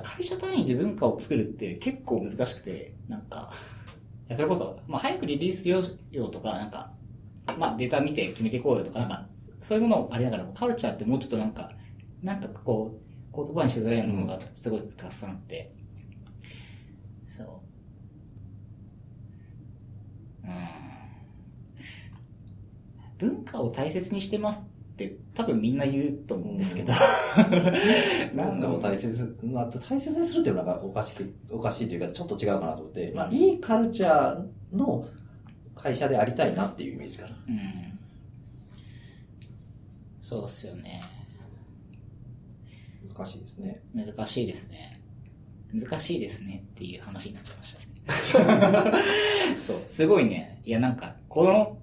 [0.00, 3.50] 会社単位で文化を作るって結構難しくて、なんか、
[4.26, 6.92] いやそれこそ、まあ早くリリースしようよとか、なんか、
[7.58, 9.26] まあデータ見て決めていこうよとか、なんか、
[9.60, 11.70] そういうものをありながらも、カルチャーってもうちょっとなんか、
[12.22, 13.02] なんかこう、
[13.34, 15.72] 言葉にしづらいものがすごいたくさんあって、
[17.26, 17.46] そう。
[20.46, 20.82] うん。
[23.18, 24.68] 文化を大切にしてます
[25.06, 26.92] って多分みんな言うと思うんですけど。
[28.34, 35.06] なんかを大切、まあ、大切にするっていうのがおかしく、おかしいというか、ちょっと違うかなと思って、まあ、いいカルチャーの
[35.74, 37.36] 会社でありたいなっていうイメージかな。
[37.48, 37.98] うん。
[40.20, 41.00] そうっすよね。
[43.14, 43.82] 難しいですね。
[43.94, 45.00] 難しいですね。
[45.72, 47.92] 難しいですねっていう話になっちゃいました。
[49.58, 50.60] そう、すごいね。
[50.64, 51.78] いや、なんか、この、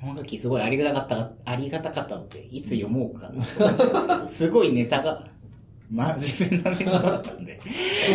[0.00, 1.08] 本書きすごいありがたかっ
[1.44, 5.26] た、ありがたかったので、いつ読もうかなと思ったんですけど、すごいネタが、
[5.90, 7.60] 真面目なネタだったんで、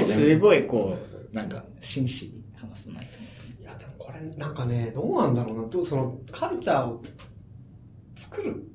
[0.08, 0.98] すごいこ
[1.32, 3.62] う、なんか、真摯に話すないと思って。
[3.62, 5.67] いや、でもこれ、なんかね、どうなんだろうな。
[5.67, 7.02] どうその、カルチャーを
[8.15, 8.65] 作る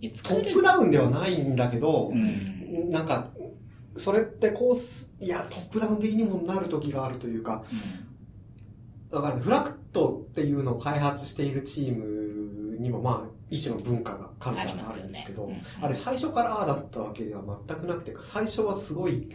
[0.00, 2.90] トップダウンではないんだけどう、ん。
[2.90, 3.30] なんか、
[3.96, 7.64] それってこうす、いや、トップダウン的にもなる時があるというか、
[9.10, 19.28] だからフラクトっていうのを開発しているチームにもまあ一種の文化がカルチャーがあるんですけどあれ最初からああだったわけでは全くなくて最初はすごい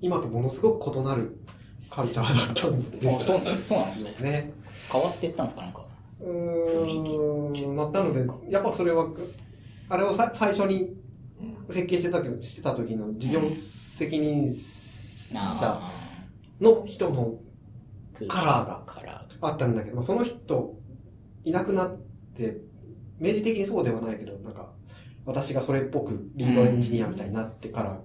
[0.00, 1.38] 今とものすごく異なる
[1.90, 4.30] カルチャーだったんですあそうなんですね。
[4.30, 4.52] ね
[4.90, 5.84] 変わっていったんですかなんか。
[6.20, 7.76] うーん。
[7.76, 9.08] まあなのでやっぱそれは
[9.88, 10.94] あれをさ最初に
[11.68, 15.90] 設計してた時してた時の事業責任者あ
[16.60, 19.19] の人のーカラーがカラーが。
[19.40, 20.74] あったんだけど、まあ、その人
[21.44, 21.96] いなくなっ
[22.34, 22.58] て、
[23.18, 24.72] 明示的にそうではないけど、なんか、
[25.26, 28.00] 私がそれっぽくリードエンジニアみたいになってから、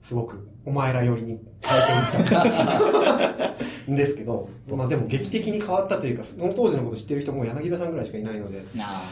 [0.00, 1.28] すごくお前ら寄りに
[1.62, 9.02] 変えていったん ですけど、まあでも劇的に変わったというか、その当時のこと知ってる人も柳田さんぐらいしかいないので、あ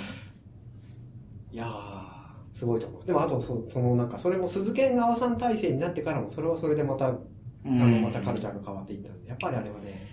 [1.52, 3.04] いやー、すごいと思う。
[3.06, 10.06] でもあとそ、そのなんか、それも鈴研川さん体制になってからも、それはそれでまた、あーの、またカルチャーが変わっていったんで、やっぱりあれはね、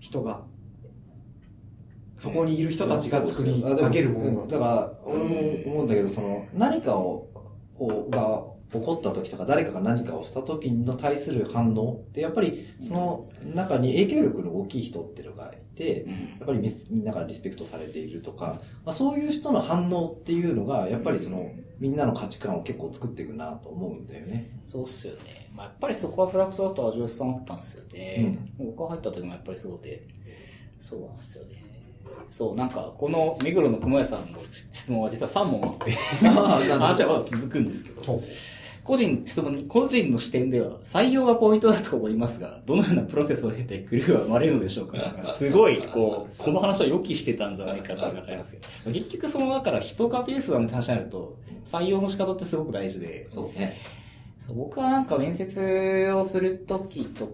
[0.00, 0.42] 人が、
[2.22, 7.28] そこにいる人たちが作り上げるものだだから、俺も思うんだけど、その、何かを、
[7.80, 24.60] をが起こった時とか、誰かが何かをした時の対する反応って、やっぱり、その中に影響力の大きい人っていうのがいて、うんやっぱりみみんなからリスペクトされているとか、まあ、そういう人の反応っていうのが、やっぱりその、みんなの価値観を結構作っていくなと思うんだよね。
[24.62, 25.50] そうっすよね。
[25.56, 28.38] まあ、やっぱりそこはフラクトだとアジョスさんあったんですよね。
[28.56, 30.06] 僕が入った時もやっぱりそうで、
[30.78, 31.61] そうなんですよね。
[32.30, 34.38] そう、なんか、この目黒の雲屋さんの
[34.72, 38.22] 質問は実は3問あって、話はまだ続くんですけど、
[38.84, 44.98] 個人、質問に、個人の視点では採用がポイントだと思いますが、どのようなプロセスを経てクルーは生まれるのでしょうか？
[45.26, 53.74] すごい、こう、この話を予期してたんじゃないかってわかりますけど、 結局その、だから人がベースなんて話になると、採用の仕方ってすごく大事で、そうね。
[54.38, 57.32] そう僕はなんか面接をするときと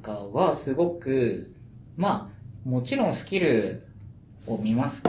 [0.00, 1.52] かはすごく、
[1.98, 3.85] まあ、もちろんスキル
[4.46, 5.02] を見ます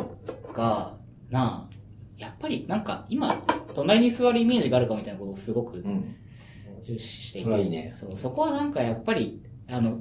[0.54, 0.97] が、
[1.30, 1.69] なあ、
[2.17, 3.41] やっぱりなんか今、
[3.73, 6.15] 隣に座るイメージがあるかみたいなことをすごくうん。
[6.82, 7.91] 重視していそれはいいね。
[7.93, 10.00] そう、そこはなんかやっぱり、あの、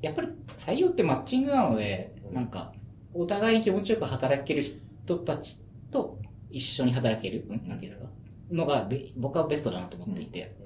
[0.00, 2.72] やっぱり採用ってマッチングなので、なんか、
[3.14, 6.18] お互いに気持ちよく働ける人たちと
[6.50, 8.06] 一緒に働ける、んなんていうんですか
[8.50, 10.56] のがべ、僕はベストだなと思っていて。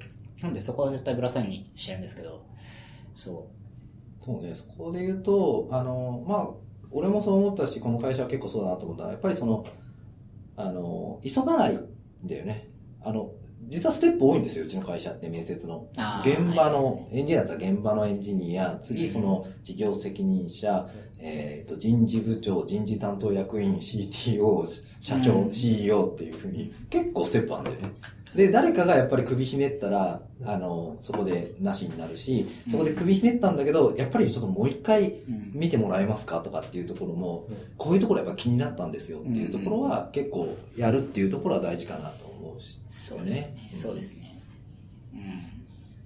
[0.42, 2.44] なんでそこは絶対ブラサインにしてるんですけど、
[3.14, 3.48] そ
[4.20, 6.48] そうね、そこで言うと、あの、まあ、
[6.92, 9.64] 俺もそう思ったし、この会社は結構そうだなと思ったやっぱりその、
[10.56, 11.86] あの、急がないん
[12.24, 12.68] だよね。
[13.02, 13.32] あの、
[13.68, 15.88] 実はステップ多いんですよ、うちの会社って面接の。
[16.24, 24.66] 現場はいの、エンジニアだったら現場のエンジニア、次その事業責任者、えっ、と、人事部長、人事担当役員、CTO、
[25.00, 27.92] 社長、うん CEO っていうふうに、結構ステップあるんだよね。
[28.34, 42.78] で、誰かがやっぱり首ひねったら、あの、そこでなしになるし、そこで首ひねったんだけど、やっぱりちょっともう一回うん見てもらえますかとかっていうところもうん、こういうところやっぱ気になったんですよっていうところは、結構やるっていうところは大事かなと思うし。
[42.88, 43.56] そうですね。
[43.72, 44.42] うんそうですね。
[45.14, 45.20] うん。
[45.20, 45.24] っ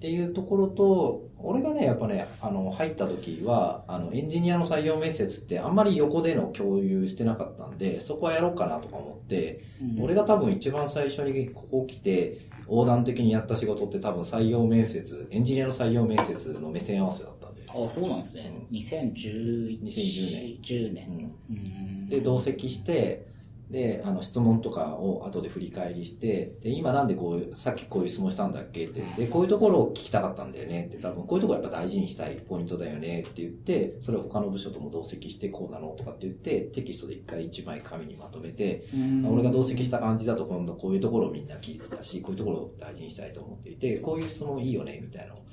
[0.00, 17.62] ていうところと、俺がね、やっぱね、あの、入った時は、あの、エンジニアの採用面接ってあんまり横での共有してなかったんで、そこはやろうかなとか思って、うん俺が多分一番最初にここ来て、横断的にやった仕事って多分採用面接、エンジニアの採用面接の目線合わせだったんで。
[17.68, 18.52] あ、そうなんですね。
[18.72, 21.32] 2010 2010年10年。
[21.50, 21.58] うんう
[21.92, 23.26] んで、同席して、
[23.70, 28.84] で、あの、質問とかを後で振り返りして、で、今なんでこうさっきこういう質問したんだっけ？
[28.86, 30.86] って、で、こういうところを聞きたかったんだよね？
[30.86, 33.22] って、多分こういうところやっぱ大事にしたいポイントだよね？
[33.22, 39.26] って言って、それを他の部署とも同席してこうなのとかって言って、テキストで一回一枚紙にまとめて、うん。
[39.32, 45.00] 俺が同席した感じだと今度こういうところをみんな聞いてたし、こういうところを大事にしたいと思っていて、こういう質問いいよね？
[45.02, 45.44] みたいなのを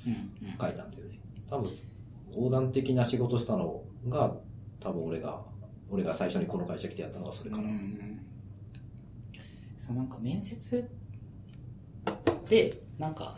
[0.60, 1.18] 書いたんだよね。
[1.50, 1.72] 多分、
[2.36, 4.36] 横断的な仕事したのが、
[4.78, 5.42] 多分俺が、
[5.90, 7.68] 俺が最初にこの会社来てやったのがそれかな。
[9.78, 10.88] そうなんか面接
[12.48, 13.36] でなんか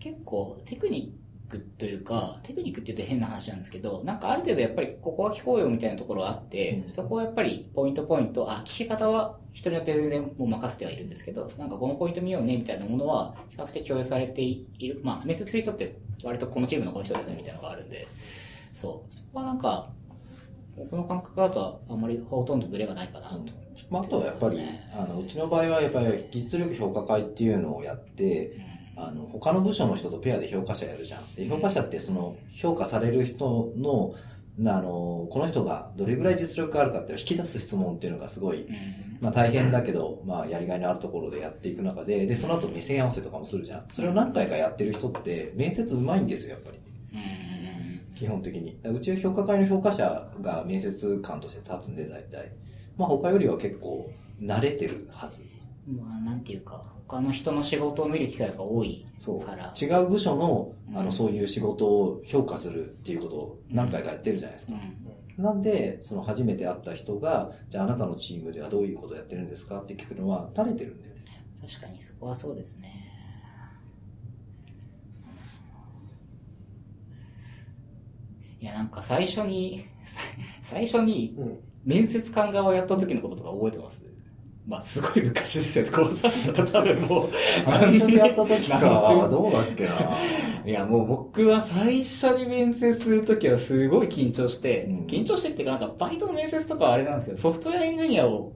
[0.00, 1.14] 結構テクニ
[1.48, 6.88] ックというかテクニックって言うと変な話なんですけどなんかある程度やっぱりここは聞こうよみたいなところがあって、うん。
[6.88, 15.00] そこはやっぱりポイントポイントあ聞き方は人によって全然もう任せてはいるんですけどなんかこのポイント見ようねみたいなものは比較的共有されている。
[15.02, 18.08] まあ面接する人って割とこのチームのこの人だよねみたいなのがあるんで。
[18.72, 19.14] そう。
[19.14, 19.90] そこはなんか
[20.78, 23.52] 僕の感覚だとあんまりほとんどブレがないかなと。
[23.90, 24.60] まあ、あとはやっぱり、
[24.92, 28.58] あの、うちの場合はやっぱり実力評価会っていうのをやって、
[28.96, 31.34] あの、他の部署の人とペアで評価者やるじゃん。
[31.34, 34.14] で、評価者ってその、評価される人の、
[34.66, 43.84] あの、この人がどれぐらい実力があるかっていう引き出す質問っていうのがすごい、うんまあ大変だけど、まあやりがいのあるところでやっていく中で、で、その後目線合わせとかもするじゃん。
[43.90, 46.78] それを何回かやってる人って、面接うまいんですよ、やっぱり。
[47.14, 47.47] うん
[48.18, 48.80] 基本的に。
[48.84, 52.50] うちの評価会の評価者が面接官として立つんで、大体。
[52.96, 54.10] まあ他よりは結構
[54.42, 55.42] 慣れてるはず。
[55.86, 59.72] まあ、なんていうか、他の人の仕事を見る機会が多いそうから。
[59.80, 64.72] 違う部署の、あの、うんそういう仕事を評価するっていうことを何回かやってるじゃないですか。
[64.74, 71.22] うんなんで、その初めて会った人が、じゃああなたのチームではどういうことをやってるんですかって聞くのは、慣れてるんだよね。
[71.64, 73.07] 確かにそこはそうですね。
[78.60, 80.20] いや、なんか最初に、さ
[80.62, 81.58] 最初にうん。
[81.84, 84.04] 面接官側をやった時のこととか覚えてます？
[84.66, 87.30] まあ、すごい昔ですよ、高3とか多分もう。
[87.64, 89.90] 最初に会った時何か、週どうだっけな？
[90.66, 98.52] いや、もう僕は最初に面接するときはすごい緊張して、うん緊張してっていうか、なんかバイトの面接とかはあれなんですけど、ソフトウェアエンジニアを、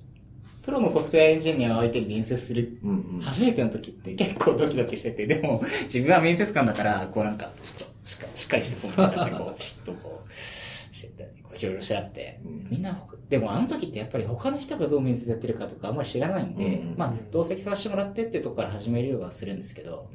[0.63, 3.21] プロのソフトウェアエンジニアを相手に面接する、うんうん。
[3.23, 12.69] 初めての時って結構ドキドキしてて、でも自分は面接官だから、こうなんか、ちょっとしっかりしっかりして、こうなんかして、こう、ピシッとこう、してこういろいろ調べて、うん。
[12.71, 16.95] みんなほ、でもあの時ってやっぱり他の人がどう面接やってるかとかあんまり知らないんで、うん。
[16.97, 20.11] まあ、同席させてもらってっていうところから始めるようはするんですけど、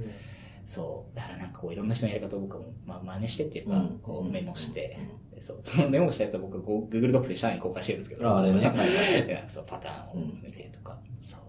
[0.66, 1.16] そう。
[1.16, 4.00] だからなんかこういろんな人のやり方を僕も、まあ、真似してっていうか、うん。
[4.02, 4.98] こうメモして、
[5.34, 9.46] でそう、そのメモしたやつは僕 Google Docs で社員に公開してるんですけど、ああれね。
[9.48, 11.42] そう、パターンを見てとか、そう。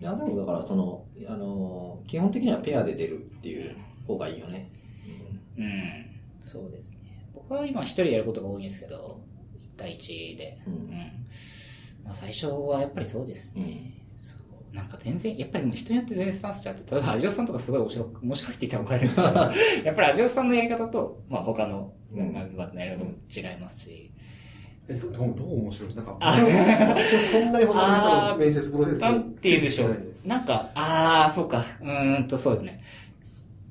[0.00, 4.70] でもだからその、あの、基本的にはペアで出るっていう方がいいよね。
[5.58, 6.06] うん、
[6.42, 7.26] そうですね。
[7.34, 9.20] 僕は今一人でやることが多いんですけど、
[9.76, 10.58] 1対1で。
[10.66, 10.90] うんうん。
[12.04, 13.92] まあ最初はやっぱりそうですね。
[14.16, 14.74] そう。
[14.74, 24.09] なんか全然、やっぱり人によって全然スタンス違って、例えばアジオさんとかすごい面白く、面白いって言ったら怒られるんですけど、 やっぱりアジオさんのやり方と、まあ他の、うんメンバーのやり方も違いますし、
[24.88, 25.94] え、どどう、どう面白い？
[25.94, 31.64] なんか、あ私はそんなに他の人の面接プロセスをなんて言うんでしょうないんか、あー、そうか。
[31.80, 32.82] うーんと、そうですね。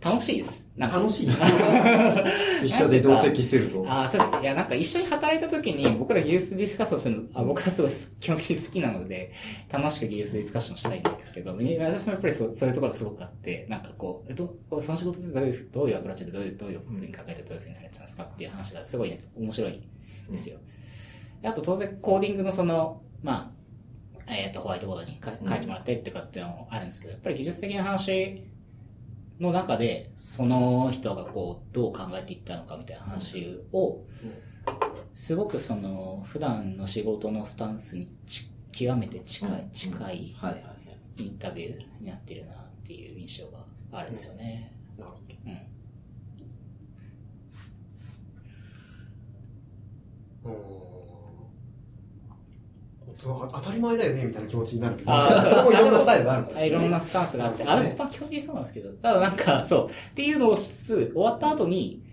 [0.02, 0.70] 楽しいです。
[0.78, 1.28] なんか楽しい？
[2.64, 3.84] 一緒で同席してると。
[3.86, 4.42] ああ、そうです。
[4.42, 7.92] いや、なんか一緒に働いた時に僕ら技術ディスカッションするの、あ僕はすごい
[8.22, 9.34] 基本的に好きなので、
[9.70, 11.60] 楽しく技術ディスカッションしたいんですけど、私
[12.08, 20.56] もやっぱりそうそういうところがすごくあって、なんかこう、えどこうその仕事ってどういう、どういうアプローチでどういう、どういうふうに考えてどういうふうにされてたんですかっていう話がすごい、ね、面白いんですよ。
[20.58, 20.64] で
[21.44, 23.54] あと当然コーディングのその、ま
[24.28, 28.44] あ、えっ、と、ホワイトボードに書書いてもらってってかっていうのもあるんですけど、やっぱり技術的な話
[29.40, 34.04] の中で、その人がこう、どう考えていったのかみたいな話を、
[35.16, 40.36] すごくその、普段の仕事のスタンスにち極めて近い、近い。
[41.18, 44.74] インタビューになってるなっていう印象があるんですよね。
[44.98, 45.18] なるほ
[50.46, 50.54] うん。
[50.54, 51.00] ど。
[53.14, 62.04] そう当たり前だよねみたいな気持ちになるけど、それもいろんなスタイルがあるから、いろんなスタンスがあって、ねあれ、まあ基本的にそうなんですけど、ただなんか、そう、っていうのをしつつ、終わった後に、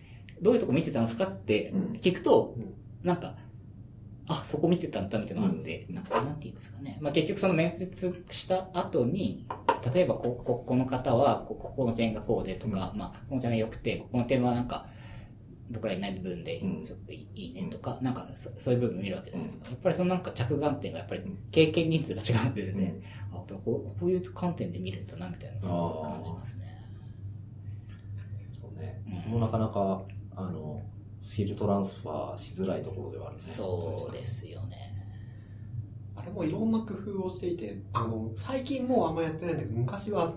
[0.41, 2.75] どういうとこ見てたんですかってうん聞くと、うん。
[3.07, 3.35] なんか、
[4.29, 6.99] あ、そこ見てたんだみたいなのがあって、なんか、なんて言うんですかね。
[7.01, 9.47] まあ結局その面接した後に、
[9.95, 14.87] 例えばこ、こ、この方は、こ、ここの点がこうでとか、まあ、この点が良くて、ここの点はなんか、
[15.71, 19.71] 僕らいない部分でう、んすごくいいねとか、なんかそ、そういう部分見るわけじゃないですか。
[19.71, 22.95] やっぱりそのなんか着眼点がやっぱり経験人数が違うんでですね、
[23.33, 26.67] あ、やっぱこうこういう観点で見るんだな、みたいなのをすごい感じますね。
[28.61, 29.33] そうねうん。
[29.33, 30.03] もなかなか、
[30.37, 30.83] あの、
[31.21, 33.43] スキルトランスファーしづらいところではあるね。
[33.43, 34.77] そうですよね。
[36.15, 40.35] あれもいろんな工夫をしていて、あの、最近もうあんまやってないんだけど、昔は、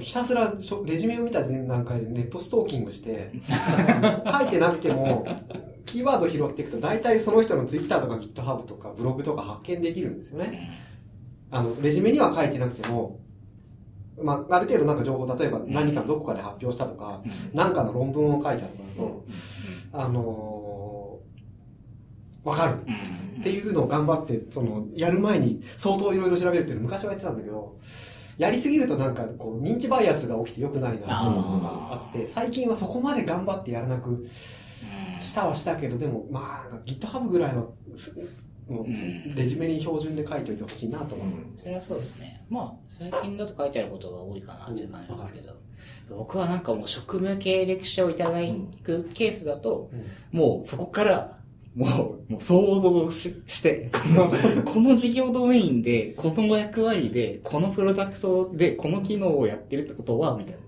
[0.00, 0.52] ひたすら
[0.84, 3.32] レジュメを見た段階でネットストーキングして、
[4.30, 5.26] 書いてなくても、
[5.86, 10.70] キーワード拾っていくと、大体その人のツイッターとか GitHub とかブログとか発見できるんですよね。
[11.50, 13.20] あの、レジュメには書いてなくても、
[14.20, 17.22] まあ、ある程度なんか情報、例えば何かどこかで発表したとか、
[17.54, 19.24] 何かの論文を書いたとかだと、
[19.92, 20.68] あのー
[22.44, 23.04] わかるんですよ。
[23.40, 27.76] っていうのを頑張って、その、やる前に相当いろいろ調べるっていうの昔はやってたんだけど、
[28.38, 34.28] やりすぎるとなんか、こう、認知バイアスが起きて良くないなっていうのがあって、最近はそこまで頑張ってやらなく
[35.20, 37.64] したはしたけど、でも、まあ、GitHub ぐらいは、
[37.96, 38.14] す
[38.68, 39.34] もううん。
[39.34, 41.28] レジュメに標準で書いておいてほしいなと思う。
[41.56, 42.44] それはそうですね。
[42.48, 45.54] まあ、最近だと書いてあることが多いかなっていう感じなんですけど、
[46.10, 48.38] 僕はなんかもう職務経歴書をいただ
[48.82, 49.90] くケースだと、
[50.32, 51.37] もうそこから、
[51.78, 60.60] もう、もう想像しして、この、この事業ドメインで、この役割で、このプロダクトで、この機能をやってるってことは、みたいな。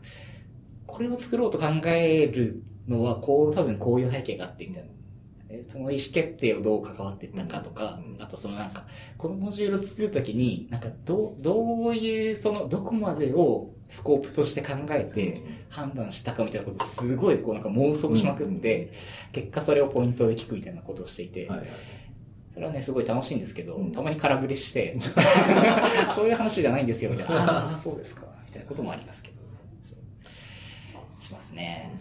[0.86, 4.88] これを作ろうと考えるのは、こう、多分こういう背景があって、みたいな。
[5.48, 8.84] えその意思決定をどう関わっていったかとか、うんあとそのなんか、
[9.18, 18.92] このモジュールを作るときに、なんかどう、どういう、その、どこまでをスコープとして考えて判断したかみたいなことすごいこうなんか妄想しまくって、
[19.32, 21.50] 結果それをポイントで聞くみたいなことをしていて。
[22.50, 24.98] それはね、すごい楽しいんですけど、うんたまに空振りして、
[26.14, 27.36] そういう話じゃないんですよ、みたいな。
[27.70, 29.40] ああ、そうですか、みたいなこともありますけど、
[31.20, 31.92] しますね。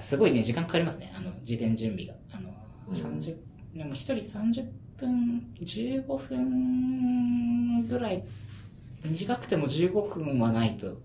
[0.00, 2.14] すごいね、時間かかりますね、あの、事前準備が。
[2.32, 2.48] あの、
[2.88, 3.36] うん30、
[3.76, 4.64] でも一人30
[4.96, 8.24] 分、15分ぐらい、
[9.04, 10.96] 短くても15分はないと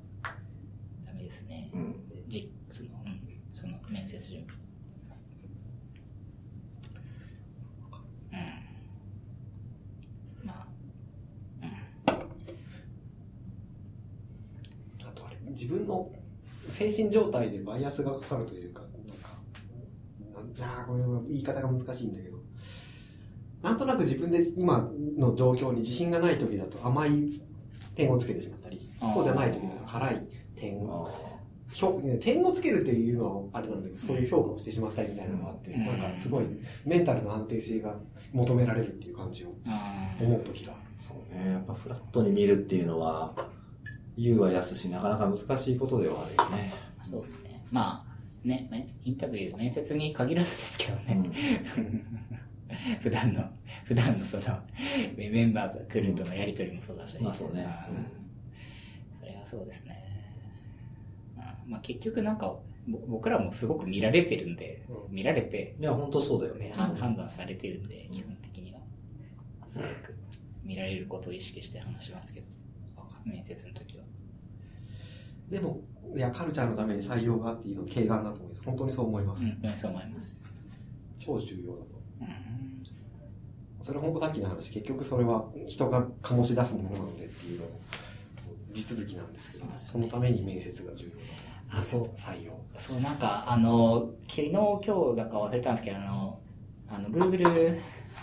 [1.29, 1.69] ですね。
[1.73, 1.95] うん。
[2.27, 3.21] じ、その、うん、
[3.53, 4.55] その面接準備。
[10.41, 10.47] うん。
[10.47, 10.67] まあ、
[15.07, 16.11] あとあれ、自分の
[16.69, 22.39] 精神状態でバイアスがかかるというか、なんか、なんこれは言い方が難しいんだけど、
[23.61, 27.29] なんとなく自分で今の状況に自信がない時だと甘い
[27.93, 31.09] 点をつけてしまったりそうじゃない時だと辛い点あを、
[31.73, 36.45] 評点をつけるっていうのはあれなんだけど、そういう評価をしてしまったりみたいなのがあって、うんなんかすごい
[36.85, 37.95] メンタルの安定性が
[38.33, 39.49] 求められるっていう感じを
[40.19, 40.73] 思う時が。
[40.97, 41.51] そうね。
[41.51, 43.33] やっぱフラットに見るっていうのは、
[44.17, 46.73] 言うは安し、なかなか難しいことではあるよね。
[47.03, 47.63] そうですね。
[47.71, 51.29] まあ、ね、めインタビュー、面接に限らずですけどね。
[53.01, 53.43] 普段の、
[53.85, 54.43] 普段のその、
[55.15, 57.17] メメンバーとクルーとのやりとりもそうだし。
[57.19, 57.93] まあそうねう
[59.15, 60.18] んそれはそうですね。
[61.65, 62.55] うんまあ結局なんか、
[62.87, 68.79] ぼ僕らもすごく見られてるんで、うん見られて、いや、本当そうだよね判断されてるんで、基本的には。
[69.65, 70.15] すごく
[70.63, 72.47] 見られることを意識して話しますけど、
[73.25, 74.03] 面接の時は。
[75.49, 75.81] でも、
[76.15, 78.61] いや、カルチャーのために採用があっていいの、軽眼だと思います。
[78.63, 79.43] 本当にそう思います。
[79.43, 80.69] うん、本当にそう思います。
[81.19, 82.01] 超重要だと。
[82.21, 82.49] うん
[83.81, 87.71] それ本当さっきの話、結局それは人が醸し出すものなのでっていうのも
[88.73, 92.03] 地続きなんですけど、ねそのために面接が重要だあ、そう。
[92.15, 92.53] 採用。
[92.75, 96.39] そう、なんか、あの、昨日、今日だか忘れたんですけど、あの、
[96.89, 97.77] あの、Google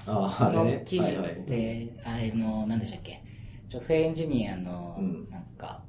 [0.06, 0.82] のね。
[0.84, 3.22] 記事はいはいで、あれの、何でしたっけ？
[3.68, 5.82] 女性エンジニアのうん、なんか、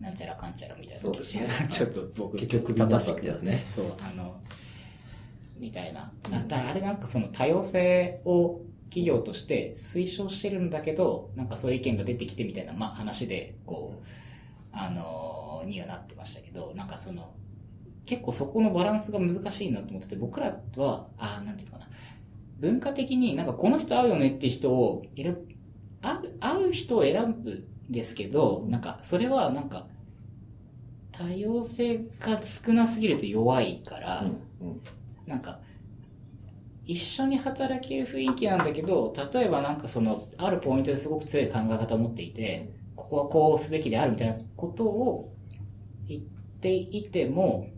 [0.00, 4.40] なんちゃらかんちゃらみたいな記事そうですねちょっと僕、結局クビになったってねそう、あの、
[5.58, 6.12] みたいな。
[6.30, 14.04] だからあれなんかその多様性を企業として推奨してるんだけど、なんかそういう意見が出てきてみたいな、まあ話で、こう、
[14.72, 17.34] あのにはなってましたけど、なんかその、
[18.04, 21.90] 結構そこのバランスが難しいなと思ってて、僕らは、あーなんていうのかな、
[22.60, 25.48] 文化的になんかこの人合うよねっていう人を選ぶ、
[26.02, 29.86] 合う、合う人を選ぶんですけど、なんかそれはなんか、
[31.12, 34.80] 多様性が少なすぎると弱いから、うんうん。
[35.26, 35.60] なんか、
[36.86, 45.34] 一緒に働ける雰囲気なんだけど、例えばなんかその、あるポイントですごく強い考え方を持っていて、ここはこうすべきであるみたいなことを
[46.08, 46.22] 言っ
[46.60, 47.68] ていても、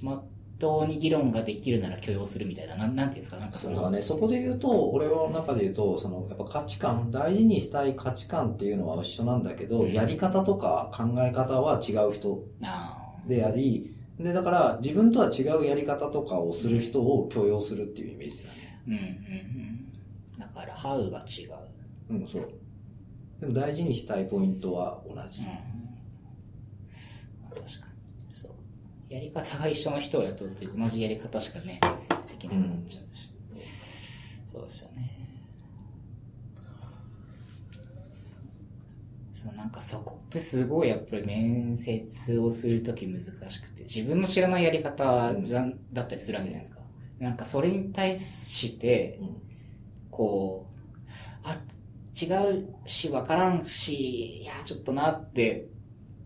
[0.00, 0.24] まっ
[0.58, 4.00] とうに議論ができるなら許容するみたいな、なんなんていうんですか、なんかその、そうだね。
[4.00, 9.92] そこで言うと、俺の中で言うと、その、やっぱ価値観、大事にしたい価値観っていうのは一緒なんだけど、うん。
[9.92, 18.80] やり方とか考え方は違う人あであり、で、だから自分とは違うやり方とかをする人を許容するっていうイメージだね。
[18.86, 19.04] ーうんうんう
[20.36, 20.38] ん。
[20.38, 22.14] だから、ハウが違う。
[22.14, 22.48] うん、そう。
[23.40, 25.40] でも大事にしたいポイントは同じ。
[25.40, 25.46] うん。
[27.42, 27.72] まあ確かに。
[28.30, 28.52] そう。
[29.08, 31.80] やり方が一緒の人を雇うと同じやり方しかね、
[32.28, 33.30] できなくなっちゃうし。
[34.50, 35.23] そうですよね。
[39.44, 46.80] そう、なんかそこってすごいやっぱり面接をするとき難しくて、自分の知らないやり方じゃだったりするわけじゃないですか。
[47.18, 49.44] なんかそれに対して、うん
[50.10, 51.10] こう、
[51.42, 51.58] あ、
[52.14, 55.66] 違うし、わからんし、いや、ちょっとなって、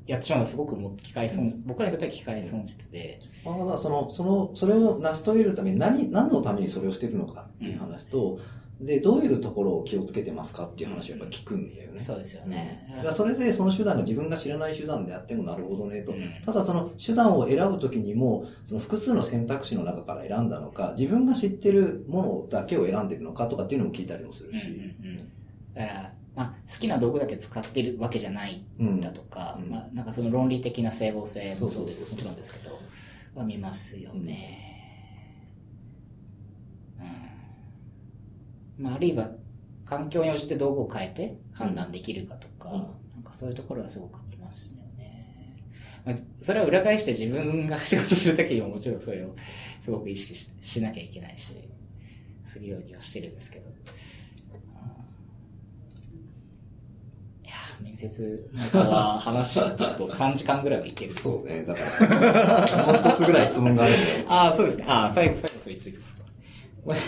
[0.06, 8.38] やってしまうのはすごくもう機械損失、僕らにとっては機械損失で、まあ、その、その、それを成し遂げるために何、何のためにそれをしてるのかっていう話と、
[8.80, 11.98] で、どういうところを気をつけてますかっていう話をやっぱ聞くんだよね。
[11.98, 12.86] そうですよね。
[12.96, 16.12] だからそれでその手段が自分が知らない手段であってもなるほどねと。
[16.12, 24.66] うんただその手段を選ぶときにも、その複数の選択肢の中から選んだのか、自分が知ってるものだけを選んでるのかとかっていうのも聞いたりもするし。
[24.66, 25.28] うんうんうん。
[25.74, 29.00] だから、まあ、好きな道具だけ使ってるわけじゃないうん。
[29.00, 32.08] だとか、うんまあ、なんかその論理的な整合性もそうです。
[32.08, 32.78] もちろんですけど、
[33.34, 34.66] は見ますよね。
[37.00, 37.06] うん。
[38.78, 39.30] まあ、あるいは、
[39.84, 45.56] 環境に応じて道具を変えて判断できるかとか、うんなんかそういうところはすごく見ますよね。
[46.04, 49.34] まあ、それは裏返して自分が仕事するときにももちろんそれを
[49.80, 51.54] すごく意識ししなきゃいけないし、
[52.44, 53.68] するようにはしてるんですけど。
[53.68, 53.72] い
[57.48, 61.10] やー面接は話すと3時間ぐらいはいける。
[61.10, 61.64] そうね。
[61.64, 64.24] だから、もう一つぐらい質問があるんで。
[64.30, 64.84] ああ、そうですね。
[64.86, 66.17] ああ、最後、最後そう言っときますか。
[66.17, 66.17] 同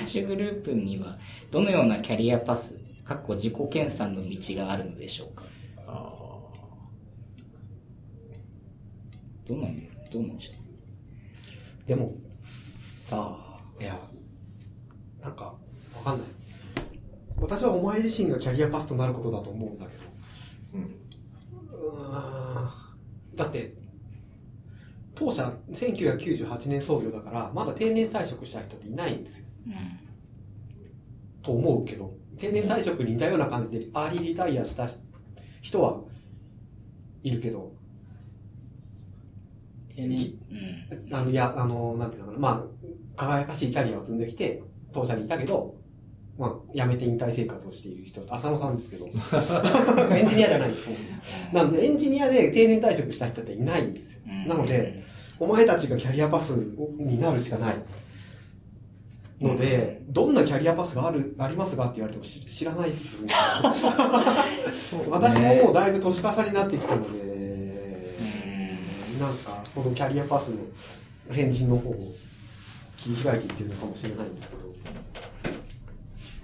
[0.07, 1.19] じグループには、
[1.51, 5.45] どのようなキャリアパス、かっこ自己研鑽の道があるのでしょうか？
[5.87, 6.13] あ
[9.47, 9.77] どうなん、
[10.11, 10.53] どうなんでしょ
[11.87, 13.99] でも、さあ、いや、
[15.21, 15.57] なんか、
[15.97, 16.29] わかんない。
[17.37, 20.05] 私はお前自身がキャリアパスとなることだと思うんだけど。
[20.75, 20.83] ーうん。
[21.73, 23.75] うーんだって、
[25.15, 29.50] 当社1998年創業だから、まだ定年退職した人っていないんですよ。
[29.71, 29.73] う。
[29.73, 30.01] うん。
[31.43, 34.89] と思うけど、定年退職に似たような感じで、アーリーリタイアした
[35.61, 36.01] 人は
[37.23, 37.73] いるけど、
[39.95, 41.15] 定年、きうん。
[41.15, 42.65] あの、いや、あの、なんていうのかな、まあ、
[43.17, 44.63] 輝かしいキャリアを積んできて、
[44.93, 45.75] 当社にいたけど、
[46.39, 49.07] まあ、辞めて引退生活をしている人、浅野さんですけど、
[50.17, 50.89] エンジニアじゃないです、
[51.53, 54.23] なんで、エンジニアで定年退職した人っていないんですよ。
[54.27, 55.03] うんなので、
[55.39, 57.75] お前たちがキャリアパスになるしかない。
[59.41, 63.25] ので、どんなキャリアパスがある、ありますかって言われても知知らないっす。
[65.09, 68.07] 私ももうだいぶ年重ねになってきたので、
[69.19, 70.59] なんかそのキャリアパスの
[71.31, 72.13] 先人の方を
[72.97, 74.51] 切り開いていってるのかもしれないんです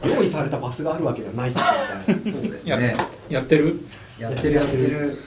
[0.01, 2.41] けど、用意されたパスがあるわけではないっすみたいな。
[2.41, 2.97] そうですやね。
[3.29, 3.81] やってる？
[4.19, 5.19] やってるやってる。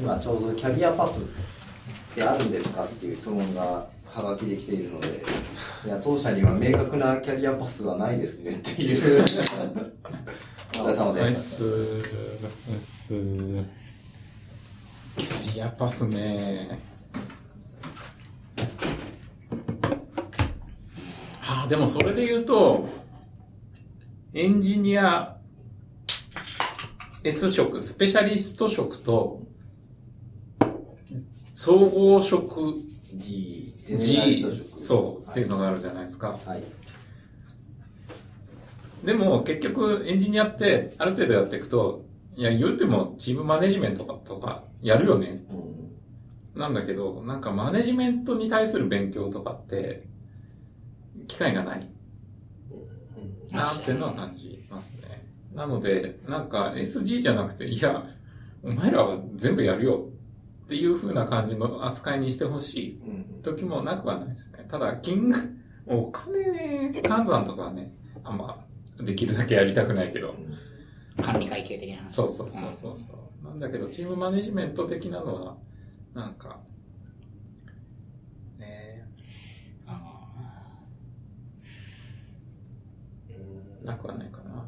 [0.00, 1.22] 今ちょうどキャリアパスっ
[2.14, 5.22] てあるんですかっていう質問がはがきできているので、
[5.84, 9.24] いや、当社には明確なキャリアパスはないですねっていう。
[10.76, 12.00] お疲れ様です。
[15.16, 16.06] キャリアパス。
[16.06, 16.78] ね
[21.46, 22.88] ああでもそれで言うと
[24.32, 25.36] エンジニア
[27.24, 27.94] S 職ス。
[27.94, 28.54] ペシャリス。
[28.54, 29.42] ト職と
[31.54, 33.64] 総合職 G、
[33.98, 34.44] G
[34.76, 36.62] そうっていうのがあるじゃないですか、はい。
[39.06, 42.04] でも結局エンジニアってある程度やっていくと、
[42.36, 45.42] いや言うてもチームマネジメントとかやるよね。
[45.50, 45.74] うん
[46.54, 50.06] なんだけど、なんかマネジメントに対する勉強とかって、
[51.26, 51.88] 機会がない
[53.50, 55.26] なっていうのは感じますね。
[55.52, 58.06] なので、なんか SG じゃなくて、いや、
[58.62, 60.08] お前らは全部やるよ
[60.64, 64.64] っていう風な感じの扱いにしてほしいうん時もなくはないですね。
[64.66, 65.54] ただ、金額、
[65.86, 67.92] お金ね、換算とかはね、
[68.24, 68.64] あんま、
[68.98, 70.34] できるだけやりたくないけど。
[71.22, 72.14] 管理会計的な話。
[72.14, 73.46] そうそうそうそうそう。
[73.46, 75.56] なんだけど、チームマネジメント的なのは、
[76.14, 76.58] なんか、
[78.58, 79.06] ね
[79.86, 80.00] あ
[83.84, 84.64] なくはないかな。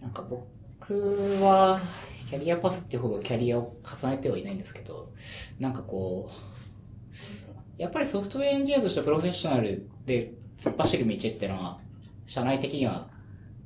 [0.00, 1.78] なんか僕は、
[2.28, 5.12] キャリアパスってほどキャリアを重ねてはいないんですけど、
[5.60, 11.78] なんかこう、やっぱりソフトウェアエンジニアとしてプロフェッショナルで突っ走る道ってのは、
[12.26, 13.08] 社内的には、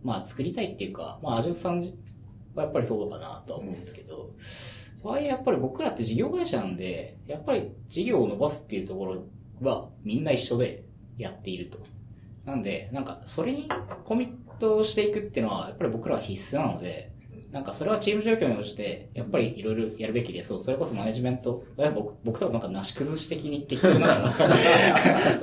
[0.03, 1.81] まあ作りたいっていうか、まあアジョさん
[2.55, 9.25] はやっぱりそうかなとは思うんですけど、そういうやっぱり僕らって事業会社なんで、やっぱり事業を伸ばすっていうところ
[9.63, 10.85] はみんな一緒で
[11.17, 11.79] やっていると。
[12.45, 13.69] なんで、なんかそれに
[14.05, 17.10] コミットしていくっていうのはやっぱり僕らは必須なので、
[17.53, 24.33] なんかそれはチーム状況に応じて、やっぱりいろいろやるべきで、そう、それこそマネジメント、僕、僕とかなんかなし崩し的に結局なんか、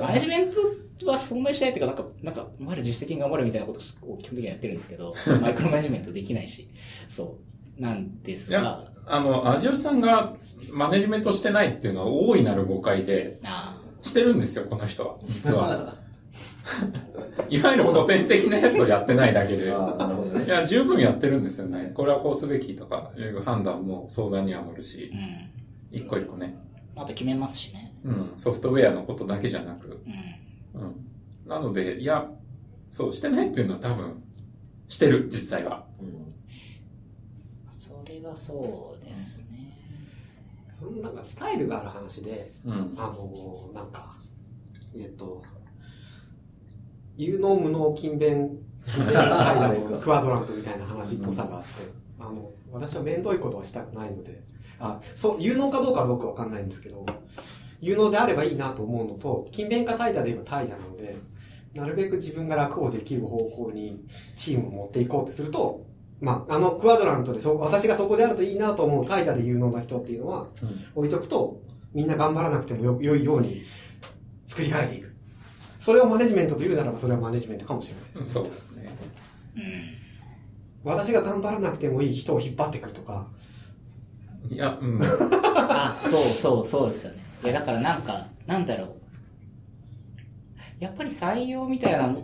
[0.00, 0.50] マネジメン
[0.98, 6.70] トはそんなにしないっていうか、なんか、なんか、お前ら自主的に頑張るみたいなことを基本的にやってるんですけど、 マイクロマネジメントできないし、
[7.08, 7.36] そ
[7.78, 10.34] う、なんですが、、あの、アジオさんが
[10.70, 15.16] マネジメントしてないっていうのは大いなる誤解で、あしてるんですよ、この人は。
[15.26, 15.94] 実は。
[17.48, 19.64] いわゆる古典的なやつをやってないだけで。
[19.64, 19.68] い。
[19.68, 21.92] や、十分やってるんですよね。
[21.94, 25.96] これはこうすべきとか、いう判断も相談には乗るしう、ん。
[25.96, 26.56] 一個一個ね。
[26.96, 27.94] あと決めますしね。
[28.04, 30.00] うん、ソフトウェアのことだけじゃなく。
[30.74, 30.82] うん。
[30.82, 30.94] うん。
[31.46, 32.28] なので、いや、
[32.90, 34.22] そう、してないっていうのは多分、
[34.88, 35.84] してる、実際は。
[36.00, 36.28] うん
[37.78, 39.78] それはそうですね。
[40.72, 42.72] そのなんかスタイルがある話で、うん。
[42.96, 44.16] あの、なんか、
[44.96, 45.44] えっと、
[47.18, 48.48] 有能無能勤勉、
[48.86, 51.68] 勤勉階段のクワドラントみたいな話っぽさがあって、
[52.20, 54.40] あの、私は面倒いことはしたくないので、
[54.78, 57.04] あ、そう、有能かどうかは僕わかんないんですけど、
[57.80, 61.16] 有能であればいいなと思うのと、勤勉か怠惰で言えば怠惰なので、
[61.74, 64.04] なるべく自分が楽をできる方向に
[64.36, 65.84] チームを持っていこうとすると、
[66.20, 71.60] まあ、あの、クワドラントでそ、私がそこであるといいなと思う怠惰で有能な人っていうのは、うん置いとくと、
[71.92, 73.62] みんな頑張らなくてもよ良いように
[74.46, 75.07] 作り変えていく。
[75.78, 78.32] それをマネジメントと言うならばそれはマネジメントかもしれないです。
[78.32, 78.88] そうですね。
[79.56, 79.62] うん。
[80.84, 83.28] 私が頑張らなくてもいい人を引っ張ってくるとか、
[84.48, 85.00] いや、うん。
[85.02, 87.18] あ、そうそうそうですよね。
[87.44, 88.88] いや、だからなんか、なんだろう。
[90.80, 92.16] やっぱり採用みたいな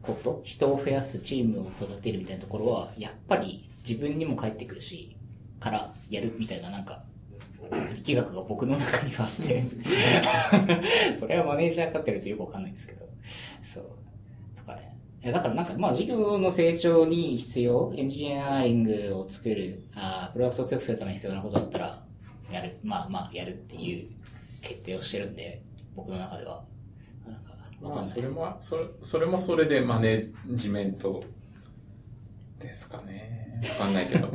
[0.00, 5.16] こと、人を増やす、チームを育てるみたいなところは、やっぱり自分にも返ってくるし、
[5.60, 7.02] からやるみたいななんか、
[7.96, 9.64] 力学が僕の中にはあって、
[11.16, 13.06] それはマネージャーかってるとよくわかんないんですけど、
[13.62, 13.84] そう。
[14.56, 14.94] とかね。
[15.22, 22.04] だからなんか、まあ、事業の成長に必要、エンジニアリングを作る、あープロダクトを強くするために必要なことだったら、
[22.50, 22.76] やる。
[22.82, 24.08] まあまあ、やるっていう
[24.60, 25.62] 決定をしてるんで、
[25.96, 26.64] 僕の中では。
[27.26, 28.04] なんか、わまあ。
[28.04, 31.22] それも、それ、それもそれでマネジメント
[32.64, 33.60] ですかね。
[33.78, 34.28] わかんないけど。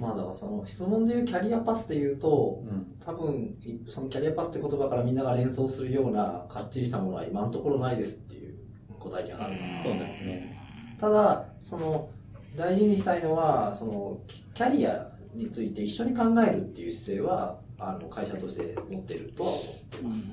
[0.00, 2.94] まあだからその質問でいうキャリアパスで言うと、うん。
[3.00, 8.54] 多分、いそのキャリアパスって言葉からみんなが連想するようなかっちりしたものは今のところないですっていう
[8.98, 9.76] 答えにはなるかな。
[9.76, 10.58] そうですね。
[11.00, 12.10] ただ、その、
[12.56, 20.30] 大事にしたいのは、その、キキャリアについて一緒に考えるっていう姿勢は、あの、会社として持ってるとは思ってます。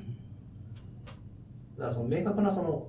[1.77, 2.87] だからその明確なその、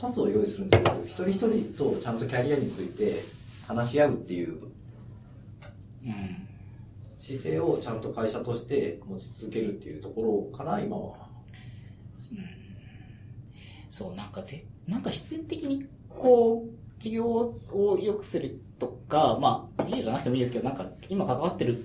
[0.00, 3.22] パスを用意するんだけど、一人一人とちゃんとキャリアについて
[3.66, 4.68] 話し合うっていう
[6.04, 6.48] うん。
[7.18, 11.28] 姿勢をちゃんと会社として持ち続けるっていうところかな、今は。
[13.90, 21.84] そう、なんかぜ、なんか必然的に、こう、事業を良くするとか、まあ、事業じゃなくてもいいですけど、なんか、今関わってる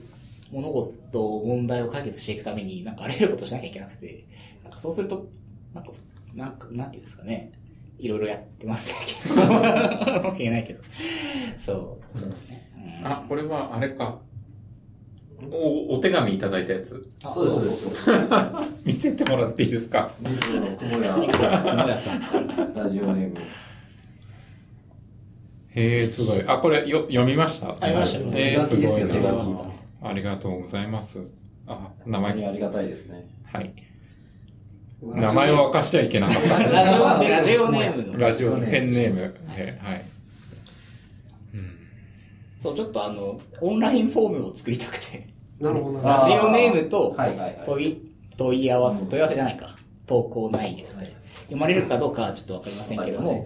[0.52, 4.26] 物事、問題を解決していくために、なんかあらゆることしなきゃいけなくて、
[4.64, 5.28] なんかそうすると、
[5.74, 5.92] なんか、
[6.34, 7.52] なんか、なんていうんですかね、
[8.00, 8.92] いろいろやってます
[9.28, 9.36] ね。
[10.24, 10.82] わけないけど。
[11.58, 12.70] そう、そうですね。
[13.02, 14.20] うんあ、これはあれか。
[15.52, 17.10] お、お手紙いただいたやつ。
[17.24, 18.72] あそうです、そうです。
[18.86, 20.14] 見せてもらっていいですか？
[20.22, 22.74] リズムの雲や熊谷さん。
[22.74, 23.38] ラジオネーム。
[25.76, 26.42] へえ、すごい。
[26.48, 27.68] あ、これよ読みました？
[27.76, 29.58] 読みましたよえー、すごい手書きですよ手な書き。
[30.04, 31.20] ありがとうございます。
[31.68, 33.26] あ、名前、本当にありがたいですね。
[33.44, 33.74] はい。
[35.04, 36.64] 名前を明かしちゃいけなかった。
[36.64, 38.20] ラジオ、ラジオネームの。
[38.20, 39.36] ラジオ、ペンネーム。
[39.58, 40.06] えはい。
[41.54, 41.78] うん。
[42.60, 45.28] そう、ちょっとあの、オンラインフォームを作りたくて。
[45.60, 46.18] なるほどな。
[46.18, 47.62] ラジオネームとはいはいはい。
[47.66, 49.76] 問い、問い合わせ、問い合わせじゃないか。
[50.08, 51.16] 投稿内容で。
[51.46, 53.46] 読まれるかどうかはちょっとわかりませんけども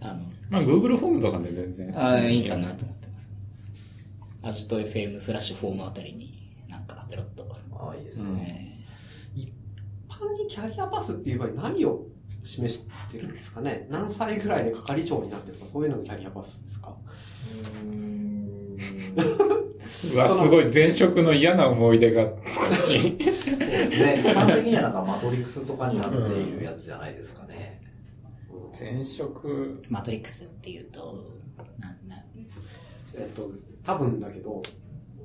[0.00, 0.14] あの、
[0.50, 1.92] まあ、Google フォームとかで全然。
[1.96, 3.32] あーいいかなと思ってます。
[4.42, 6.32] アジト FM スラッシュフォームあたりに、
[6.68, 7.46] なんか、ペロッと。
[7.72, 8.78] ああ、いいですうんね。
[9.34, 9.52] 一
[10.08, 12.06] 般にキャリアパスっていう場合何を
[12.44, 13.86] 示してるんですかね？
[13.90, 16.94] 何歳ぐらいで係長になってるとかそういうのがキャリアパスですか？
[17.84, 17.86] う
[20.14, 23.00] うわ、すごい前職の嫌な思い出が少し。
[23.00, 24.20] そうですね。
[24.20, 27.82] 一般的にはなんかマトリックスとかになっているやつじゃないですかね。
[28.78, 31.24] 前職、マトリックスっていうと、
[31.78, 32.24] な、な、
[33.14, 33.50] えっと、
[33.84, 34.62] 多分だけど、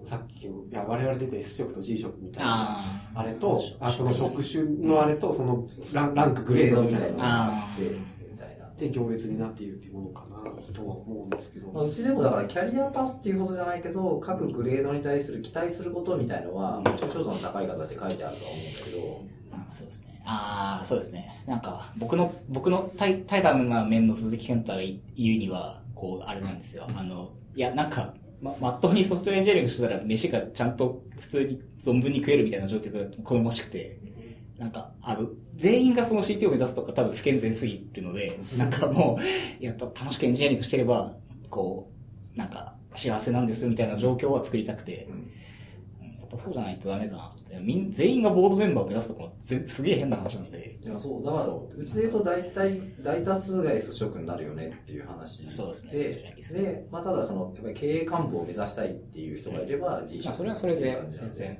[0.05, 2.49] さっきの、いや、我々出て S 色と G 色みたいな。
[2.49, 2.85] あ
[3.15, 7.83] あれと、あその職種のあれと、そのランランクグレードみたいなのがあって、
[8.31, 8.69] みたいな。
[8.77, 11.71] で行列になっているっていうものかなとは思うんですけど。
[11.71, 20.21] まあ、うちでもだからキャリアパスっていうことじゃないけど、各グレードに対する期待することみたいのは、まあ、抽象度の高い形で書いてあるとは思うんだけど、あそうですね。
[20.25, 21.43] ああ、そうですね。
[21.47, 26.87] なんか、僕の、僕の怠怠惰な面の鈴木健太が言うには、こう、あれなんですよ。
[26.95, 33.99] あの、いや、なんか、ま、まっとうにソフトエンジニアリングしてたら、飯がちゃんと普通に存分に食えるみたいな状況が好ましくて、
[34.57, 39.17] なんか、あの、全員がその CT を目指すとか多分不健全すぎるので、 なんかも
[39.61, 41.15] う、やっぱ楽しくエンジニアリングしてれば、
[41.49, 41.91] こ
[42.35, 45.31] う、なんか、幸せなんですみたいな状況は作りたくて、うん
[46.35, 47.55] ぱそうじゃないとダメかなと思って。
[47.59, 50.79] みん、全員がボードメンバーを目指すところぜすげえ変な話なんで。
[50.81, 61.59] いやそうだからそううちで言うと大体大多数が S 職になるよねっていう話そうですねでで、まあ、ただそのやっぱり経営幹部を目指したいっていう人がいれば G 職まあ、それはそれで全然。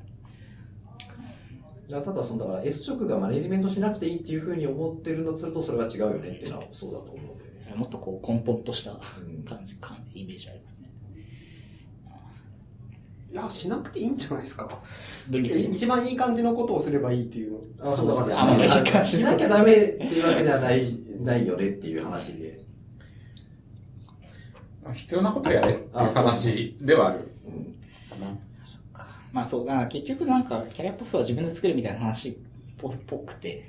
[1.90, 8.96] ただそのだから S 職がマネジメントしなくていいっていうふうに思ってるんだとするとそれは違うよねっていうのはそうだと思うんだよね、もっとこう根本としたう
[9.30, 10.85] ん感じ、感イメージありますね。
[13.36, 14.66] いや、しなくていいんじゃないですか。
[15.28, 15.66] 分離する。
[15.66, 17.52] 一番いい感じのことをすればいいっていう
[17.84, 17.92] の。
[17.92, 22.62] あそうだからあまあしなきゃししなきゃダメっていうわけではないないよねっていう話で、
[24.94, 27.30] 必要なことやれっていう話ではある。
[27.46, 27.74] うん
[29.34, 32.36] まあそう、だ結局なんか、キャリアパスは自分で作るみたいな話っ
[32.78, 33.66] ぽっぽくて、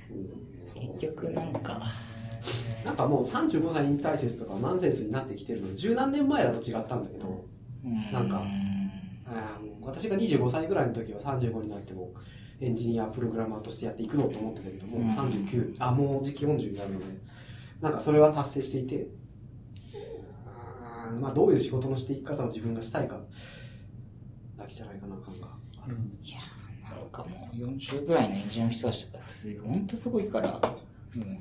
[1.01, 1.81] 結局なんか、
[2.85, 7.45] なんかもう35歳引退説とかナンセンスになってきてるので、十何年前だと違ったんだけど、
[7.85, 8.47] うんなんか
[9.29, 12.13] あー私が25歳ぐらいの時は35になっても
[12.61, 15.07] エンジニアプログラマーとしてやっていくぞと思ってたけども、うん。
[15.07, 17.07] 39あもうじき40になるので
[17.81, 19.07] なんかそれは達成していて
[20.47, 23.19] あーまあどういう仕事のしていき方を自分がしたいか
[24.57, 25.49] だけじゃないかな感が
[25.85, 30.61] あるいやーなんかもう40ぐらいのエンジニアの人たちとか、すほんとすごいから、もう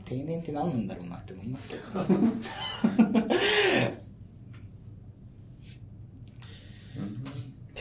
[0.03, 1.81] 定年って何なんだろうなって思いますけど、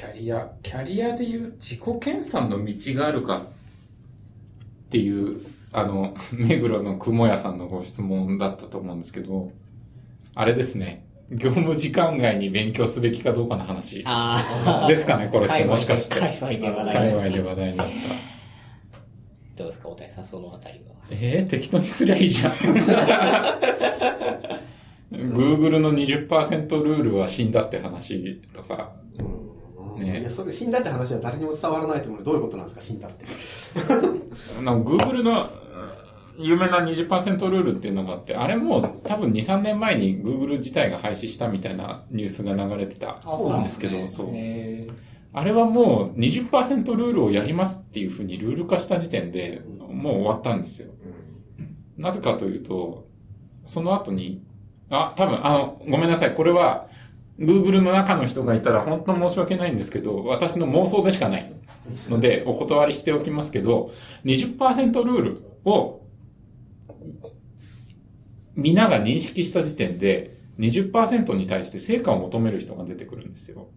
[0.05, 5.41] ャリア、キャリアでいう自己研鑽の道があるかっていう、
[5.73, 9.51] あの、 目黒の雲屋さんのご質問だったと思うんですけど、
[10.35, 16.21] あれですね、業務時間外に勉強すべきかどうかの話あですかね、これってもしかして。
[16.21, 17.93] 界隈で話題界隈で話題になった。
[19.57, 20.95] どうですか、大谷さん、そのあたりは？
[21.11, 22.53] えー、適当にすりゃいいじゃん。
[25.13, 28.93] Google の20%ルールは死んだって話とか、
[29.99, 30.21] ね。
[30.21, 32.23] いやそれ死んだって話は誰にも伝わらないと思う。
[32.23, 33.25] どういうことなんですか死んだって。
[34.63, 35.49] なんか Google のうん
[36.37, 44.27] 有名な20%ルールっていうのがあって、あれも多分2、3年前に Google 自体が廃止したみたいなニュースが流れてたそうなんですけど、そう。
[44.33, 44.89] へ
[45.33, 50.91] あれはもう20%ルールをやりますっていうふうにルール化した時点でもう終わったんですよ。
[51.97, 53.07] なぜかというと、
[53.65, 54.43] その後に、
[54.91, 56.35] あ、多分、あの、ごめんなさい。
[56.35, 56.87] これは、
[57.39, 61.53] Google の中の人がいたら本当申し訳ないんですけど、私の妄想でしかない
[62.09, 63.91] ので、お断りしておきますけど、
[64.25, 66.01] 20%ルールを、
[68.55, 73.69] みんなが認識した時点で、20%に対して成果を求める人が出てくるんですよ。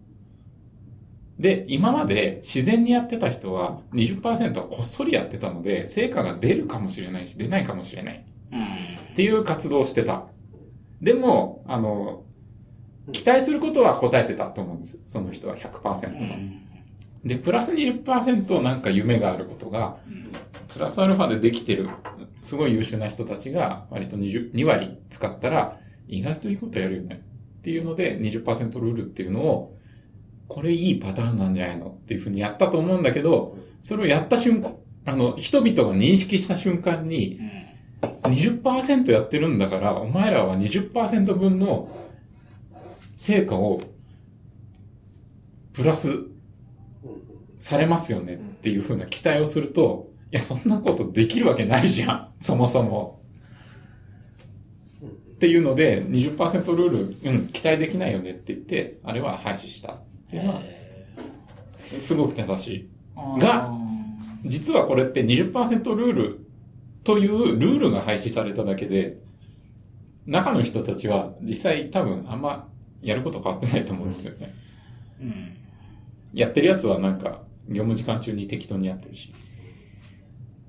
[1.38, 8.24] で、今まで自然にやってた人は20%はこっそりやってたので、成果が出るかもしれないし、出ないかもしれない。
[8.52, 8.62] うん。
[8.62, 8.66] っ
[9.14, 10.26] ていう活動をしてた。
[11.00, 12.24] でも、あの、
[13.12, 14.98] 期待することは答えてたと思うんです。
[15.06, 16.36] その人は100%の。
[17.24, 19.96] で、プラス20%なんか夢があることが、
[20.68, 21.88] プラスアルファでできてる、
[22.42, 27.22] すごい優秀な人たちが割と 20, 2割使ったら、意外といいことやるよね。
[27.58, 29.76] っていうので、20%ルールっていうのを、
[30.46, 37.38] これいいパターンなんじゃないのっていうふうにやったと思うんだけど、それをやった瞬間、あの、人々が認識した瞬間に、
[38.22, 41.88] 20%やってるんだから、お前らは20%分の
[43.18, 43.82] 成果を
[45.74, 46.24] プラス
[47.58, 52.28] されますよねっていう風な期待をすると、いや、そんなことできるわけないじゃん。
[52.40, 53.20] そもそも。
[55.02, 55.06] っ
[55.38, 59.98] ていうので、20%ルール、うん、期待できないよねって言って、あれは廃止したっ
[60.30, 60.62] ていうのは、
[61.98, 62.88] すごく正しい。
[63.40, 63.72] が
[64.44, 66.46] 実はこれって20%ルール
[67.02, 69.18] というルールが廃止されただけで、
[70.26, 72.68] 中の人たちは実際多分あんま
[73.02, 74.54] やること変わってないと思うんですよね。
[75.20, 75.56] うん。
[76.32, 79.32] やってるやつはなんか、業務時間中に適当にやってるし。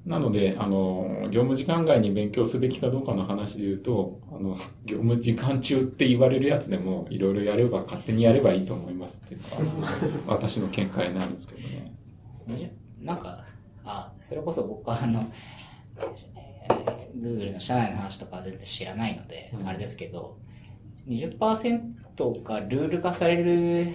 [0.06, 4.56] なので、あの、業務時間外に勉強すべきかどうかの話で言うと、あの、
[4.86, 9.88] 業務時間中って言われるやつでも、いろいろやれば、勝手にやればいいと思いますっていうのが、
[10.34, 11.94] 私の見解なんですけどね。
[12.48, 12.70] 20
[13.06, 13.46] なんか、
[13.84, 15.30] あ、それこそ僕はあの、
[15.98, 16.50] えー
[17.20, 20.38] Google の社内の話とかは全然知らないので、あれですけど、
[21.10, 23.88] 20%がルール化される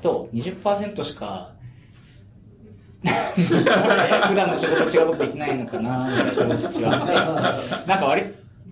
[0.00, 1.52] と、20%しか、
[3.04, 7.54] 普段の仕事違うことできないのかな、みたいな気持ちは。
[7.86, 8.24] なんか割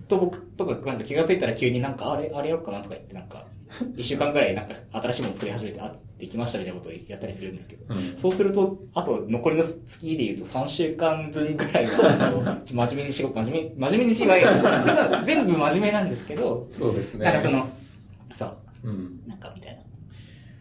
[0.07, 3.45] と僕とかなんか気がついたら急になんかあれ、あれやろうかなとか言ってなんか、
[3.95, 5.93] 一週間くらいなんか新しいもの作り始めて、あ、
[6.23, 14.41] できましたみたいなことをやったりするんですけど、うんそうすると、あと残りの月で言うと3週間分ぐらいは、 真面目に仕事、真面目、真面目にしない。
[14.41, 14.53] た
[15.09, 17.25] だ全部真面目なんですけど、そうですね。
[17.25, 17.67] なんかその、
[18.33, 19.21] そう、うん。
[19.27, 19.81] なんかみたいな。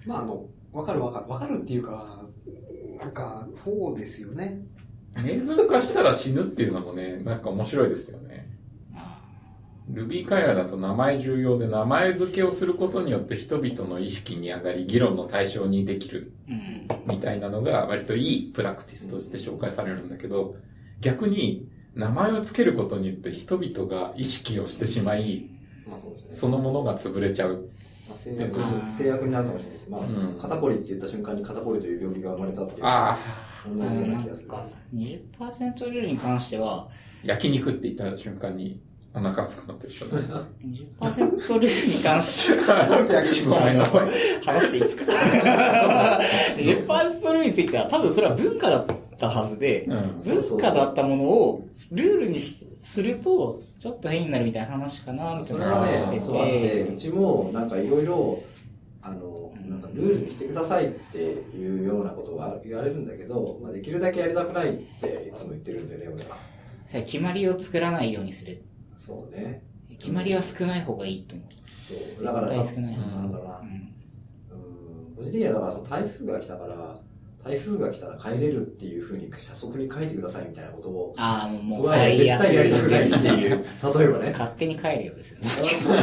[0.05, 1.31] まあ、あの、わかるわかる。
[1.31, 2.25] わかるっていうか、
[2.99, 4.63] なんか、そうですよね。
[5.25, 8.32] 明文化したら死ぬっていうのもね、なんか面白いですよね。
[9.93, 16.33] あ Ruby 会話だと名前重要で名前付けをすることによって人々の意識に上がり議論の対象にできる。
[17.07, 20.55] みたいなのが割といいプラクティスとして紹介されるんだけど、
[21.01, 25.49] 逆に名前を付けることによって人々が意識をしてしまい、
[25.87, 25.99] まあ
[26.31, 27.69] そのものが潰れちゃう。
[28.09, 28.61] まあ制約
[28.93, 32.85] 制約になるかもしれないし、まあ、うん肩こりって言った瞬間に肩こりという病気が生まれたっていう。
[32.85, 33.19] ああ、
[33.69, 34.49] 同じような気がする。
[34.49, 36.89] か、20%ルールに関しては、
[37.25, 38.81] 焼肉って言った瞬間に
[39.15, 40.19] お腹すくのと一緒だ。
[40.65, 44.11] 20%ルールに関しては、ごめんなさい。
[44.45, 45.13] 話していいですか
[46.57, 48.87] ?10% ルールについては多分それは文化だっ
[49.19, 50.21] たはずで、うん。
[50.23, 58.43] 文化だったものをルールにしすると、ちょっと変になるみたいな話かな、みたいなそれはね、話してそうあって、てう、ちもなんかいろいろ、
[59.03, 66.37] あの、なんかルールにしてくださいっていうようなことが言われるんだけど、まあ、できるだけやりたくないっていつも言ってるんでね、俺は。
[66.89, 68.63] それ決まりを作らないようにする。
[69.03, 69.65] そうね。
[69.99, 71.49] 決まりは少ない方がいいと思う。
[72.15, 72.25] そう。
[72.25, 73.65] だから、少ない方がなんだろうなう。
[73.65, 73.93] んうん
[75.17, 77.01] 個人的にはだから台風が来たから、
[77.45, 83.65] 台風が来たら帰れるっていうふうに車速に書いてくださいみたいなことを、ああ、もう僕は絶対やりたくないっていう、
[83.99, 84.31] 例えばね。
[84.31, 85.49] 勝手に帰るようですよね。
[85.49, 85.95] 自分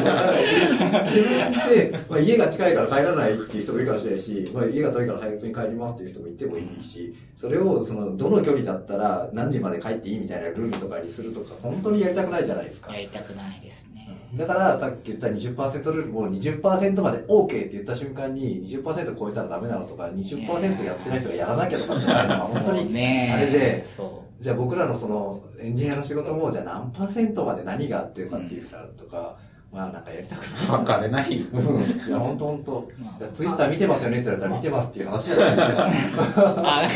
[1.69, 12.99] で、まあ、家が近いから帰らないっていう人もいるかもしれないし、まあ、家が遠いから早くに帰りますっていう人もいてもいいし、それを、その、どの距離だったら何時まで帰っていいみたいなルールとかにするとか、本当にやりたくないじゃないですかや。
[12.99, 14.09] りたくないですね。
[14.35, 23.33] だから、さっき言った20%ルールも20%まで OK って言った瞬間に20%超えたらダメなのとか、20%やってない人がやらなきゃとかっていうのは本当に、ね。
[23.35, 29.37] あれでそじゃあ僕らのそのエンジニアの仕事も、じゃあ何パーセントまで何があってるかっていうのとか、
[29.71, 30.51] まあなんかやりたくない。
[30.65, 31.39] 測れない。
[31.39, 32.89] うんいや、ほんとほんと。
[33.31, 35.61] ツイッター見てますよねって言われたら見てますっていう話じゃないで
[35.97, 36.77] すか。
[36.77, 36.95] あ、なんか、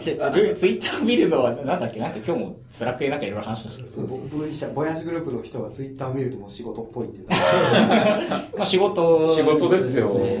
[0.00, 7.34] ツイッター見るのは、なんだっけ、なんか今日も Slack でなんかいろいろ話しましたけど、ボ V 社、 VOYAGE GROUP の人はツイッターを見るともう仕事っぽいって言って
[8.56, 9.28] まあ仕事。
[9.34, 10.40] 仕事ですよね。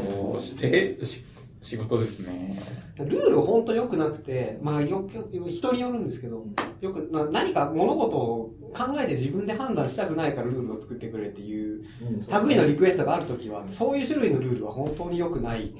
[0.62, 1.24] えし
[1.62, 2.60] 仕事ですね。
[2.98, 3.04] た。
[3.04, 6.44] ルール本当良くなくて、まあよく、人によるんですけど、
[6.80, 15.72] よく、な何か物事を考えて自分で判断したくないからルールを作ってくれっていううん類のリクエストがあるときは、そういう種類のルールは本当に良くない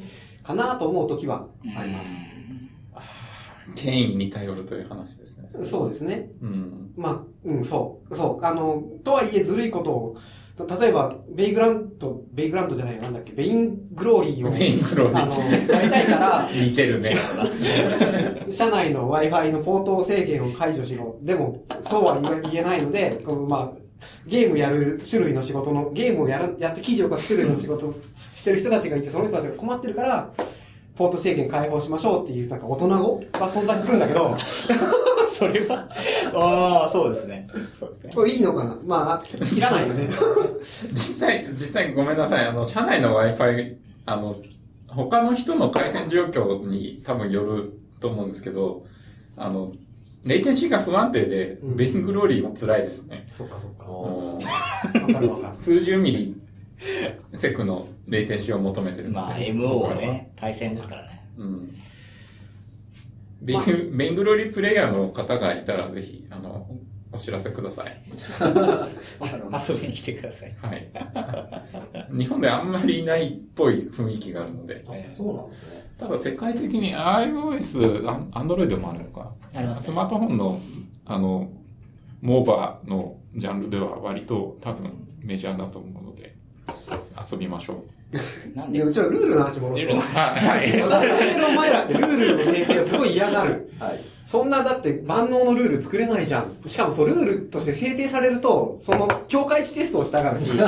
[0.45, 2.17] かなと思うときはあります。
[3.75, 5.49] 権威に頼るという話ですね。
[5.49, 6.31] そうですね。
[6.43, 6.93] うん。
[6.97, 8.17] まあ、うん、そう。
[8.17, 8.45] そう。
[8.45, 10.17] あの、とはいえずるいことを、
[10.67, 17.11] 例えば、 Vagrant、Vagrant じゃないよ、なんだっけ、 Vainglory を、 Vainglory あの、やりたいから、似てるね。
[18.53, 21.17] 社内の Wi-Fi のポート制限を解除しろ。
[21.23, 23.79] でも、そうは言え言えないので、このまあ、
[24.27, 27.95] ゲームやる種類の仕事の、ゲームをやる、やって記事を書く種類の仕事
[28.35, 30.31] してる人たちがいて、その人たちが困ってるから、
[30.95, 34.37] ポート制限解放しましょうっていう、なんか大人語が存在するんだけど、
[35.35, 35.89] それは、
[36.35, 37.49] ああ、そうですね。
[37.73, 38.13] そうですね。
[38.15, 38.79] これいいのかな？
[38.85, 40.09] まあ、切らないよね。
[40.93, 40.97] 実
[41.29, 42.47] 際、実際ごめんなさい。
[42.47, 43.77] あの、社内の Wi-Fi、
[44.07, 44.37] あの、
[44.89, 48.85] 他の人の回線状況に多分よると思うんですけど、
[49.37, 49.73] あの、
[50.25, 53.25] レイテンシーが不安定で、うん Vainglory は辛いですね。
[53.27, 53.87] そっかそっか。
[53.87, 54.41] おわ
[55.13, 55.57] かるわかる。
[55.57, 59.09] 数十 millisec のレイテンシーを求めてる。
[59.11, 61.25] まあ、MO はね、対戦ですからね。
[61.39, 61.71] うん。
[63.43, 66.69] Vainglory プレイヤーの方がいたら、ぜひ、あの、
[67.13, 68.03] お知らせください。
[69.69, 70.57] 遊びに来てください。
[70.63, 70.89] はい。
[72.17, 74.83] 日本であんまりいないっぽい雰囲気があるので。
[75.15, 75.93] そうなんですね。
[75.99, 79.35] ただ世界的に iOS、アンドロイドもあるのか。
[79.55, 80.61] ありますねスマートフォンの、
[81.05, 81.51] あの、
[82.23, 86.37] モーバーのジャンルでは割と多分メジャーだと思うので、
[87.31, 87.85] 遊びましょ
[88.55, 88.79] なんで？
[88.79, 89.95] でうちはルールの話戻すと。
[89.95, 90.81] はい。
[90.83, 93.71] 私が知ってるお前らってルールの制定をすごい嫌がる。
[93.79, 94.01] はい。
[94.25, 96.57] そんな、だって万能のルール作れないじゃん。
[96.67, 100.51] しかもそう、ルールとして制定されると、その、境界値テストをしたがるし。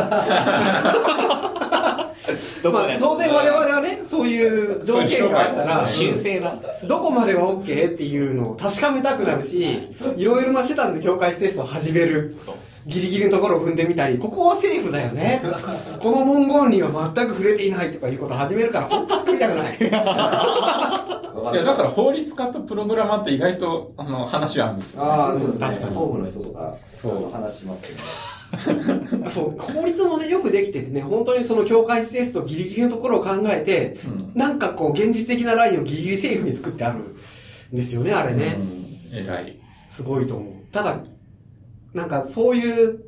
[2.64, 6.68] まあ、当然我々はね、そういう条件があったら、修正なんだ。
[6.86, 12.34] どこまでは OK っていうのを確かめたくなるし、いろいろな手段で境界値テストを始める。
[12.38, 12.54] そう。
[12.86, 15.42] ギリギリのところを踏んでみたり、ここはセーフだよね。
[16.00, 19.78] この文言には全く触れていないとかいうことを始めるから、本当作りたくない。
[21.52, 25.02] いや、だから法律家とプログラマーって意外と、あの、話あるんですよ。
[25.02, 25.66] ああ、そうですね。
[25.66, 28.02] 確かに工務の人とか、そう話しますけどね。
[29.28, 38.56] そう、法律もね、よくできててね、本当にその境界値テストギリギリのところを考えて、うんなんかこう、現実的なラインをギリギリセーフに作ってあるんですよね、あれね。
[39.12, 39.16] うん。
[39.16, 39.56] 偉い。
[39.90, 40.54] すごいと思う。
[40.72, 40.98] ただ、
[41.94, 43.04] なんかそういう、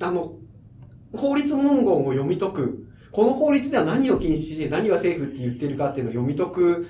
[0.00, 0.34] あの、
[1.14, 6.88] 法律文言を読み解く、この法律では何を禁止して何はセーフって言ってるかっていうのを読み解く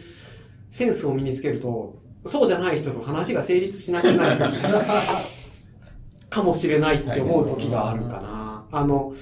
[0.70, 4.52] センスを身につけると、そうじゃない人と話が成立しなくなる
[6.30, 8.64] かもしれないって思う時があるかな。
[8.70, 9.12] あの、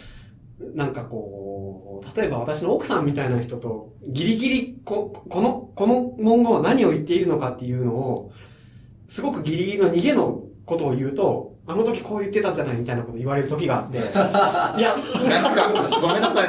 [0.75, 8.33] なんかこう、例えば私の奥さんみたいな人と、ギリギリこ、この、この文言は何を言っているのかっていうのを、
[9.09, 14.95] すごくギリギリの逃げのことを言うと、あの時こう言ってたじゃないみたいなこと言われる時があって、 いや、
[15.29, 16.49] なんか、ごめんなさい。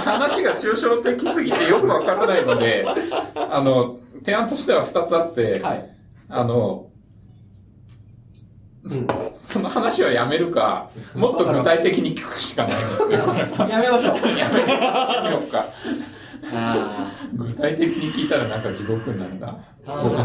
[0.00, 2.86] 話が抽象的すぎてよくわからないので、
[3.34, 5.90] あの、提案としては二つあって、はい。
[6.28, 6.86] あの、
[8.84, 9.06] うん。
[9.32, 13.16] その話はやめるか、もっと具体的に聞くしかないですね。
[13.16, 14.16] やめましょう。
[14.16, 14.48] や
[15.24, 15.66] めようか。
[16.52, 19.58] あ 具体的に聞いたらなんか地獄になるな。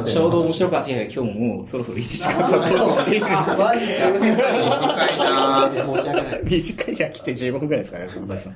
[0.07, 4.36] ちょうど面白かったけど、今日ももうそろそろ1時間経とうとしていマジすいません。
[4.36, 6.41] 短いな申し訳ない。
[6.45, 8.55] 短いが来て15分くらいですかね、小沢さん。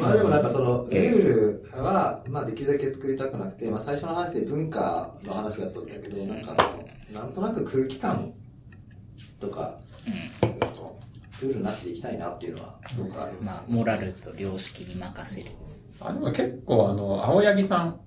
[0.00, 6.54] まあでもなんかその、ルええールは、まあできるだけ作りたくなくて、まあ最初の話で文化の話だったんだけど、なんか
[7.12, 8.32] その、なんとなく空気感
[9.38, 9.74] とか、
[11.42, 13.32] ルールなしでいきたいなっていうのは、すごくある。
[13.42, 15.50] まあ、モラルと良識に任せる。
[16.04, 18.00] あ、でも結構あの、青柳さん、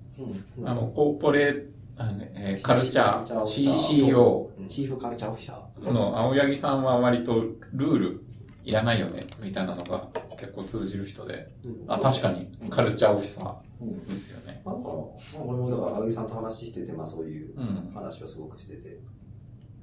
[0.58, 1.64] うんあの、コーポレ
[1.98, 5.92] あのねえーカルチャー、CCO チーフカルチャーオフィサー。
[5.92, 7.34] の青柳さんは割と
[7.72, 8.22] ルール
[8.64, 11.48] いらないよね、みたいなのが結構通じる人で。
[11.88, 14.60] あ、確かにカルチャーオフィサうんーですよね。
[14.66, 14.94] なんか、ま
[15.40, 17.90] あ俺もだから、青木さんと話してて、まあそういううん。
[17.94, 18.98] 話をすごくしてて。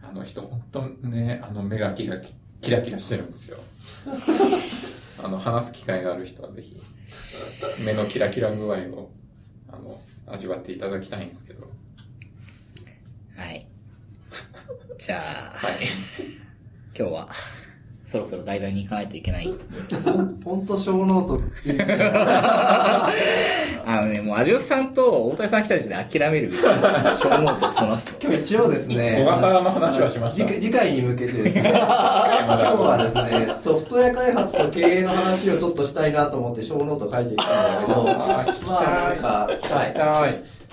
[0.02, 3.58] あの人本当ね、あの目がキラキキラキラしてるんですよ。
[5.22, 6.78] あの、話す機会がある人はぜひ、
[7.86, 9.12] 目のキラキラ具合を、
[9.70, 11.68] あの、味わっていただきたいんですけど。
[13.36, 13.68] はい。
[14.98, 15.76] じゃあ、はい。
[16.98, 17.30] 今日は、
[18.14, 19.52] そろそろ代々に行かないといけない。
[20.46, 21.42] ほんと小ノート。
[23.86, 26.52] あのね、もう、アジオスさんと大谷さん来た時点で諦める。
[26.52, 28.20] 小ノートをこなすの。
[28.22, 31.70] 今日一応ですね、小笠原の話はしました次次回に向けてですね、ま
[32.46, 39.92] 今だ日はですね、ソフトウェア開発と経営の話をちょっとしたいなと思って小ノート書いてきたんだけど、まあなんか、はい。
[39.92, 40.64] 痛い。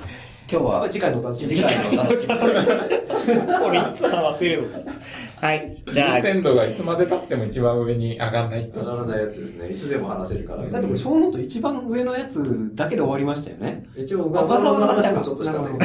[0.52, 2.40] 今日は次回のお楽しみに次回のお楽しみに
[3.62, 4.92] これいつ話せるのかな。
[5.40, 5.82] はい。
[5.90, 9.70] じゃあ優、先度がいつまで経っても一番上に上がんないって上がらないやつですね。
[9.70, 10.68] いつでも話せるから。
[10.68, 13.86] だってこれ、 show no te 一番上のやつだけで終わりましたよね。
[13.96, 15.80] 一応、小笠原の話もちょっとしたんだけど。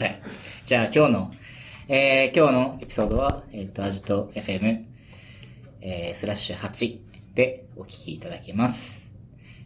[0.00, 0.20] はい。
[0.64, 1.32] じゃあ今日の、
[1.88, 4.84] えー、今日のエピソードは、えっ、と、 ajitofm、
[5.80, 6.98] えー、スラッシュ8
[7.34, 8.99] でお聞きいただけます。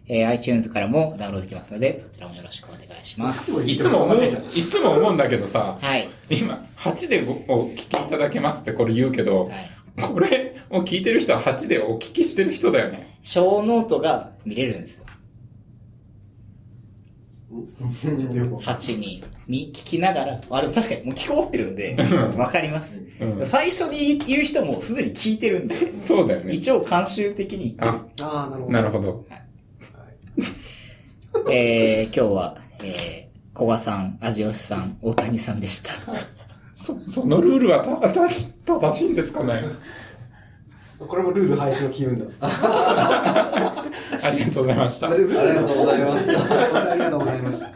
[0.07, 3.51] えー、iTunes からもダウンロードできますので、そちらもよろしくお願いします。
[3.69, 6.09] いつも思う、いつも思うんだけどさ、はい。
[6.29, 9.71] 今、8でごお聞きいただけますってこれ言うけど、はい。
[9.97, 13.19] これを聞いてる人は8でお聞きしてる人だよね。
[13.23, 15.05] 小ノートが見れるんですよ。
[18.03, 21.97] ちょっとよくわかんない8に、に聞きながら、あ、でも確かにもう聞こうってるんで、
[22.37, 23.01] わかります。
[23.21, 26.53] うん最初に言う人もすでに聞いてるんで、そうだよね。
[26.53, 28.73] 一応慣習的に言ってるあ、ああ、なるほど。
[28.73, 29.25] なるほど。
[31.51, 35.93] えー、今日は、えー、小賀さん、味吉さん、大谷さんでした。
[36.77, 38.21] そ、そのルールはた、た、
[38.81, 39.63] 正しいんですかね？
[40.99, 42.25] これもルール廃止の機運だ。
[42.41, 45.11] ありがとうございました。
[45.11, 46.91] ありがとうございました。
[46.91, 47.71] ありがとうございました。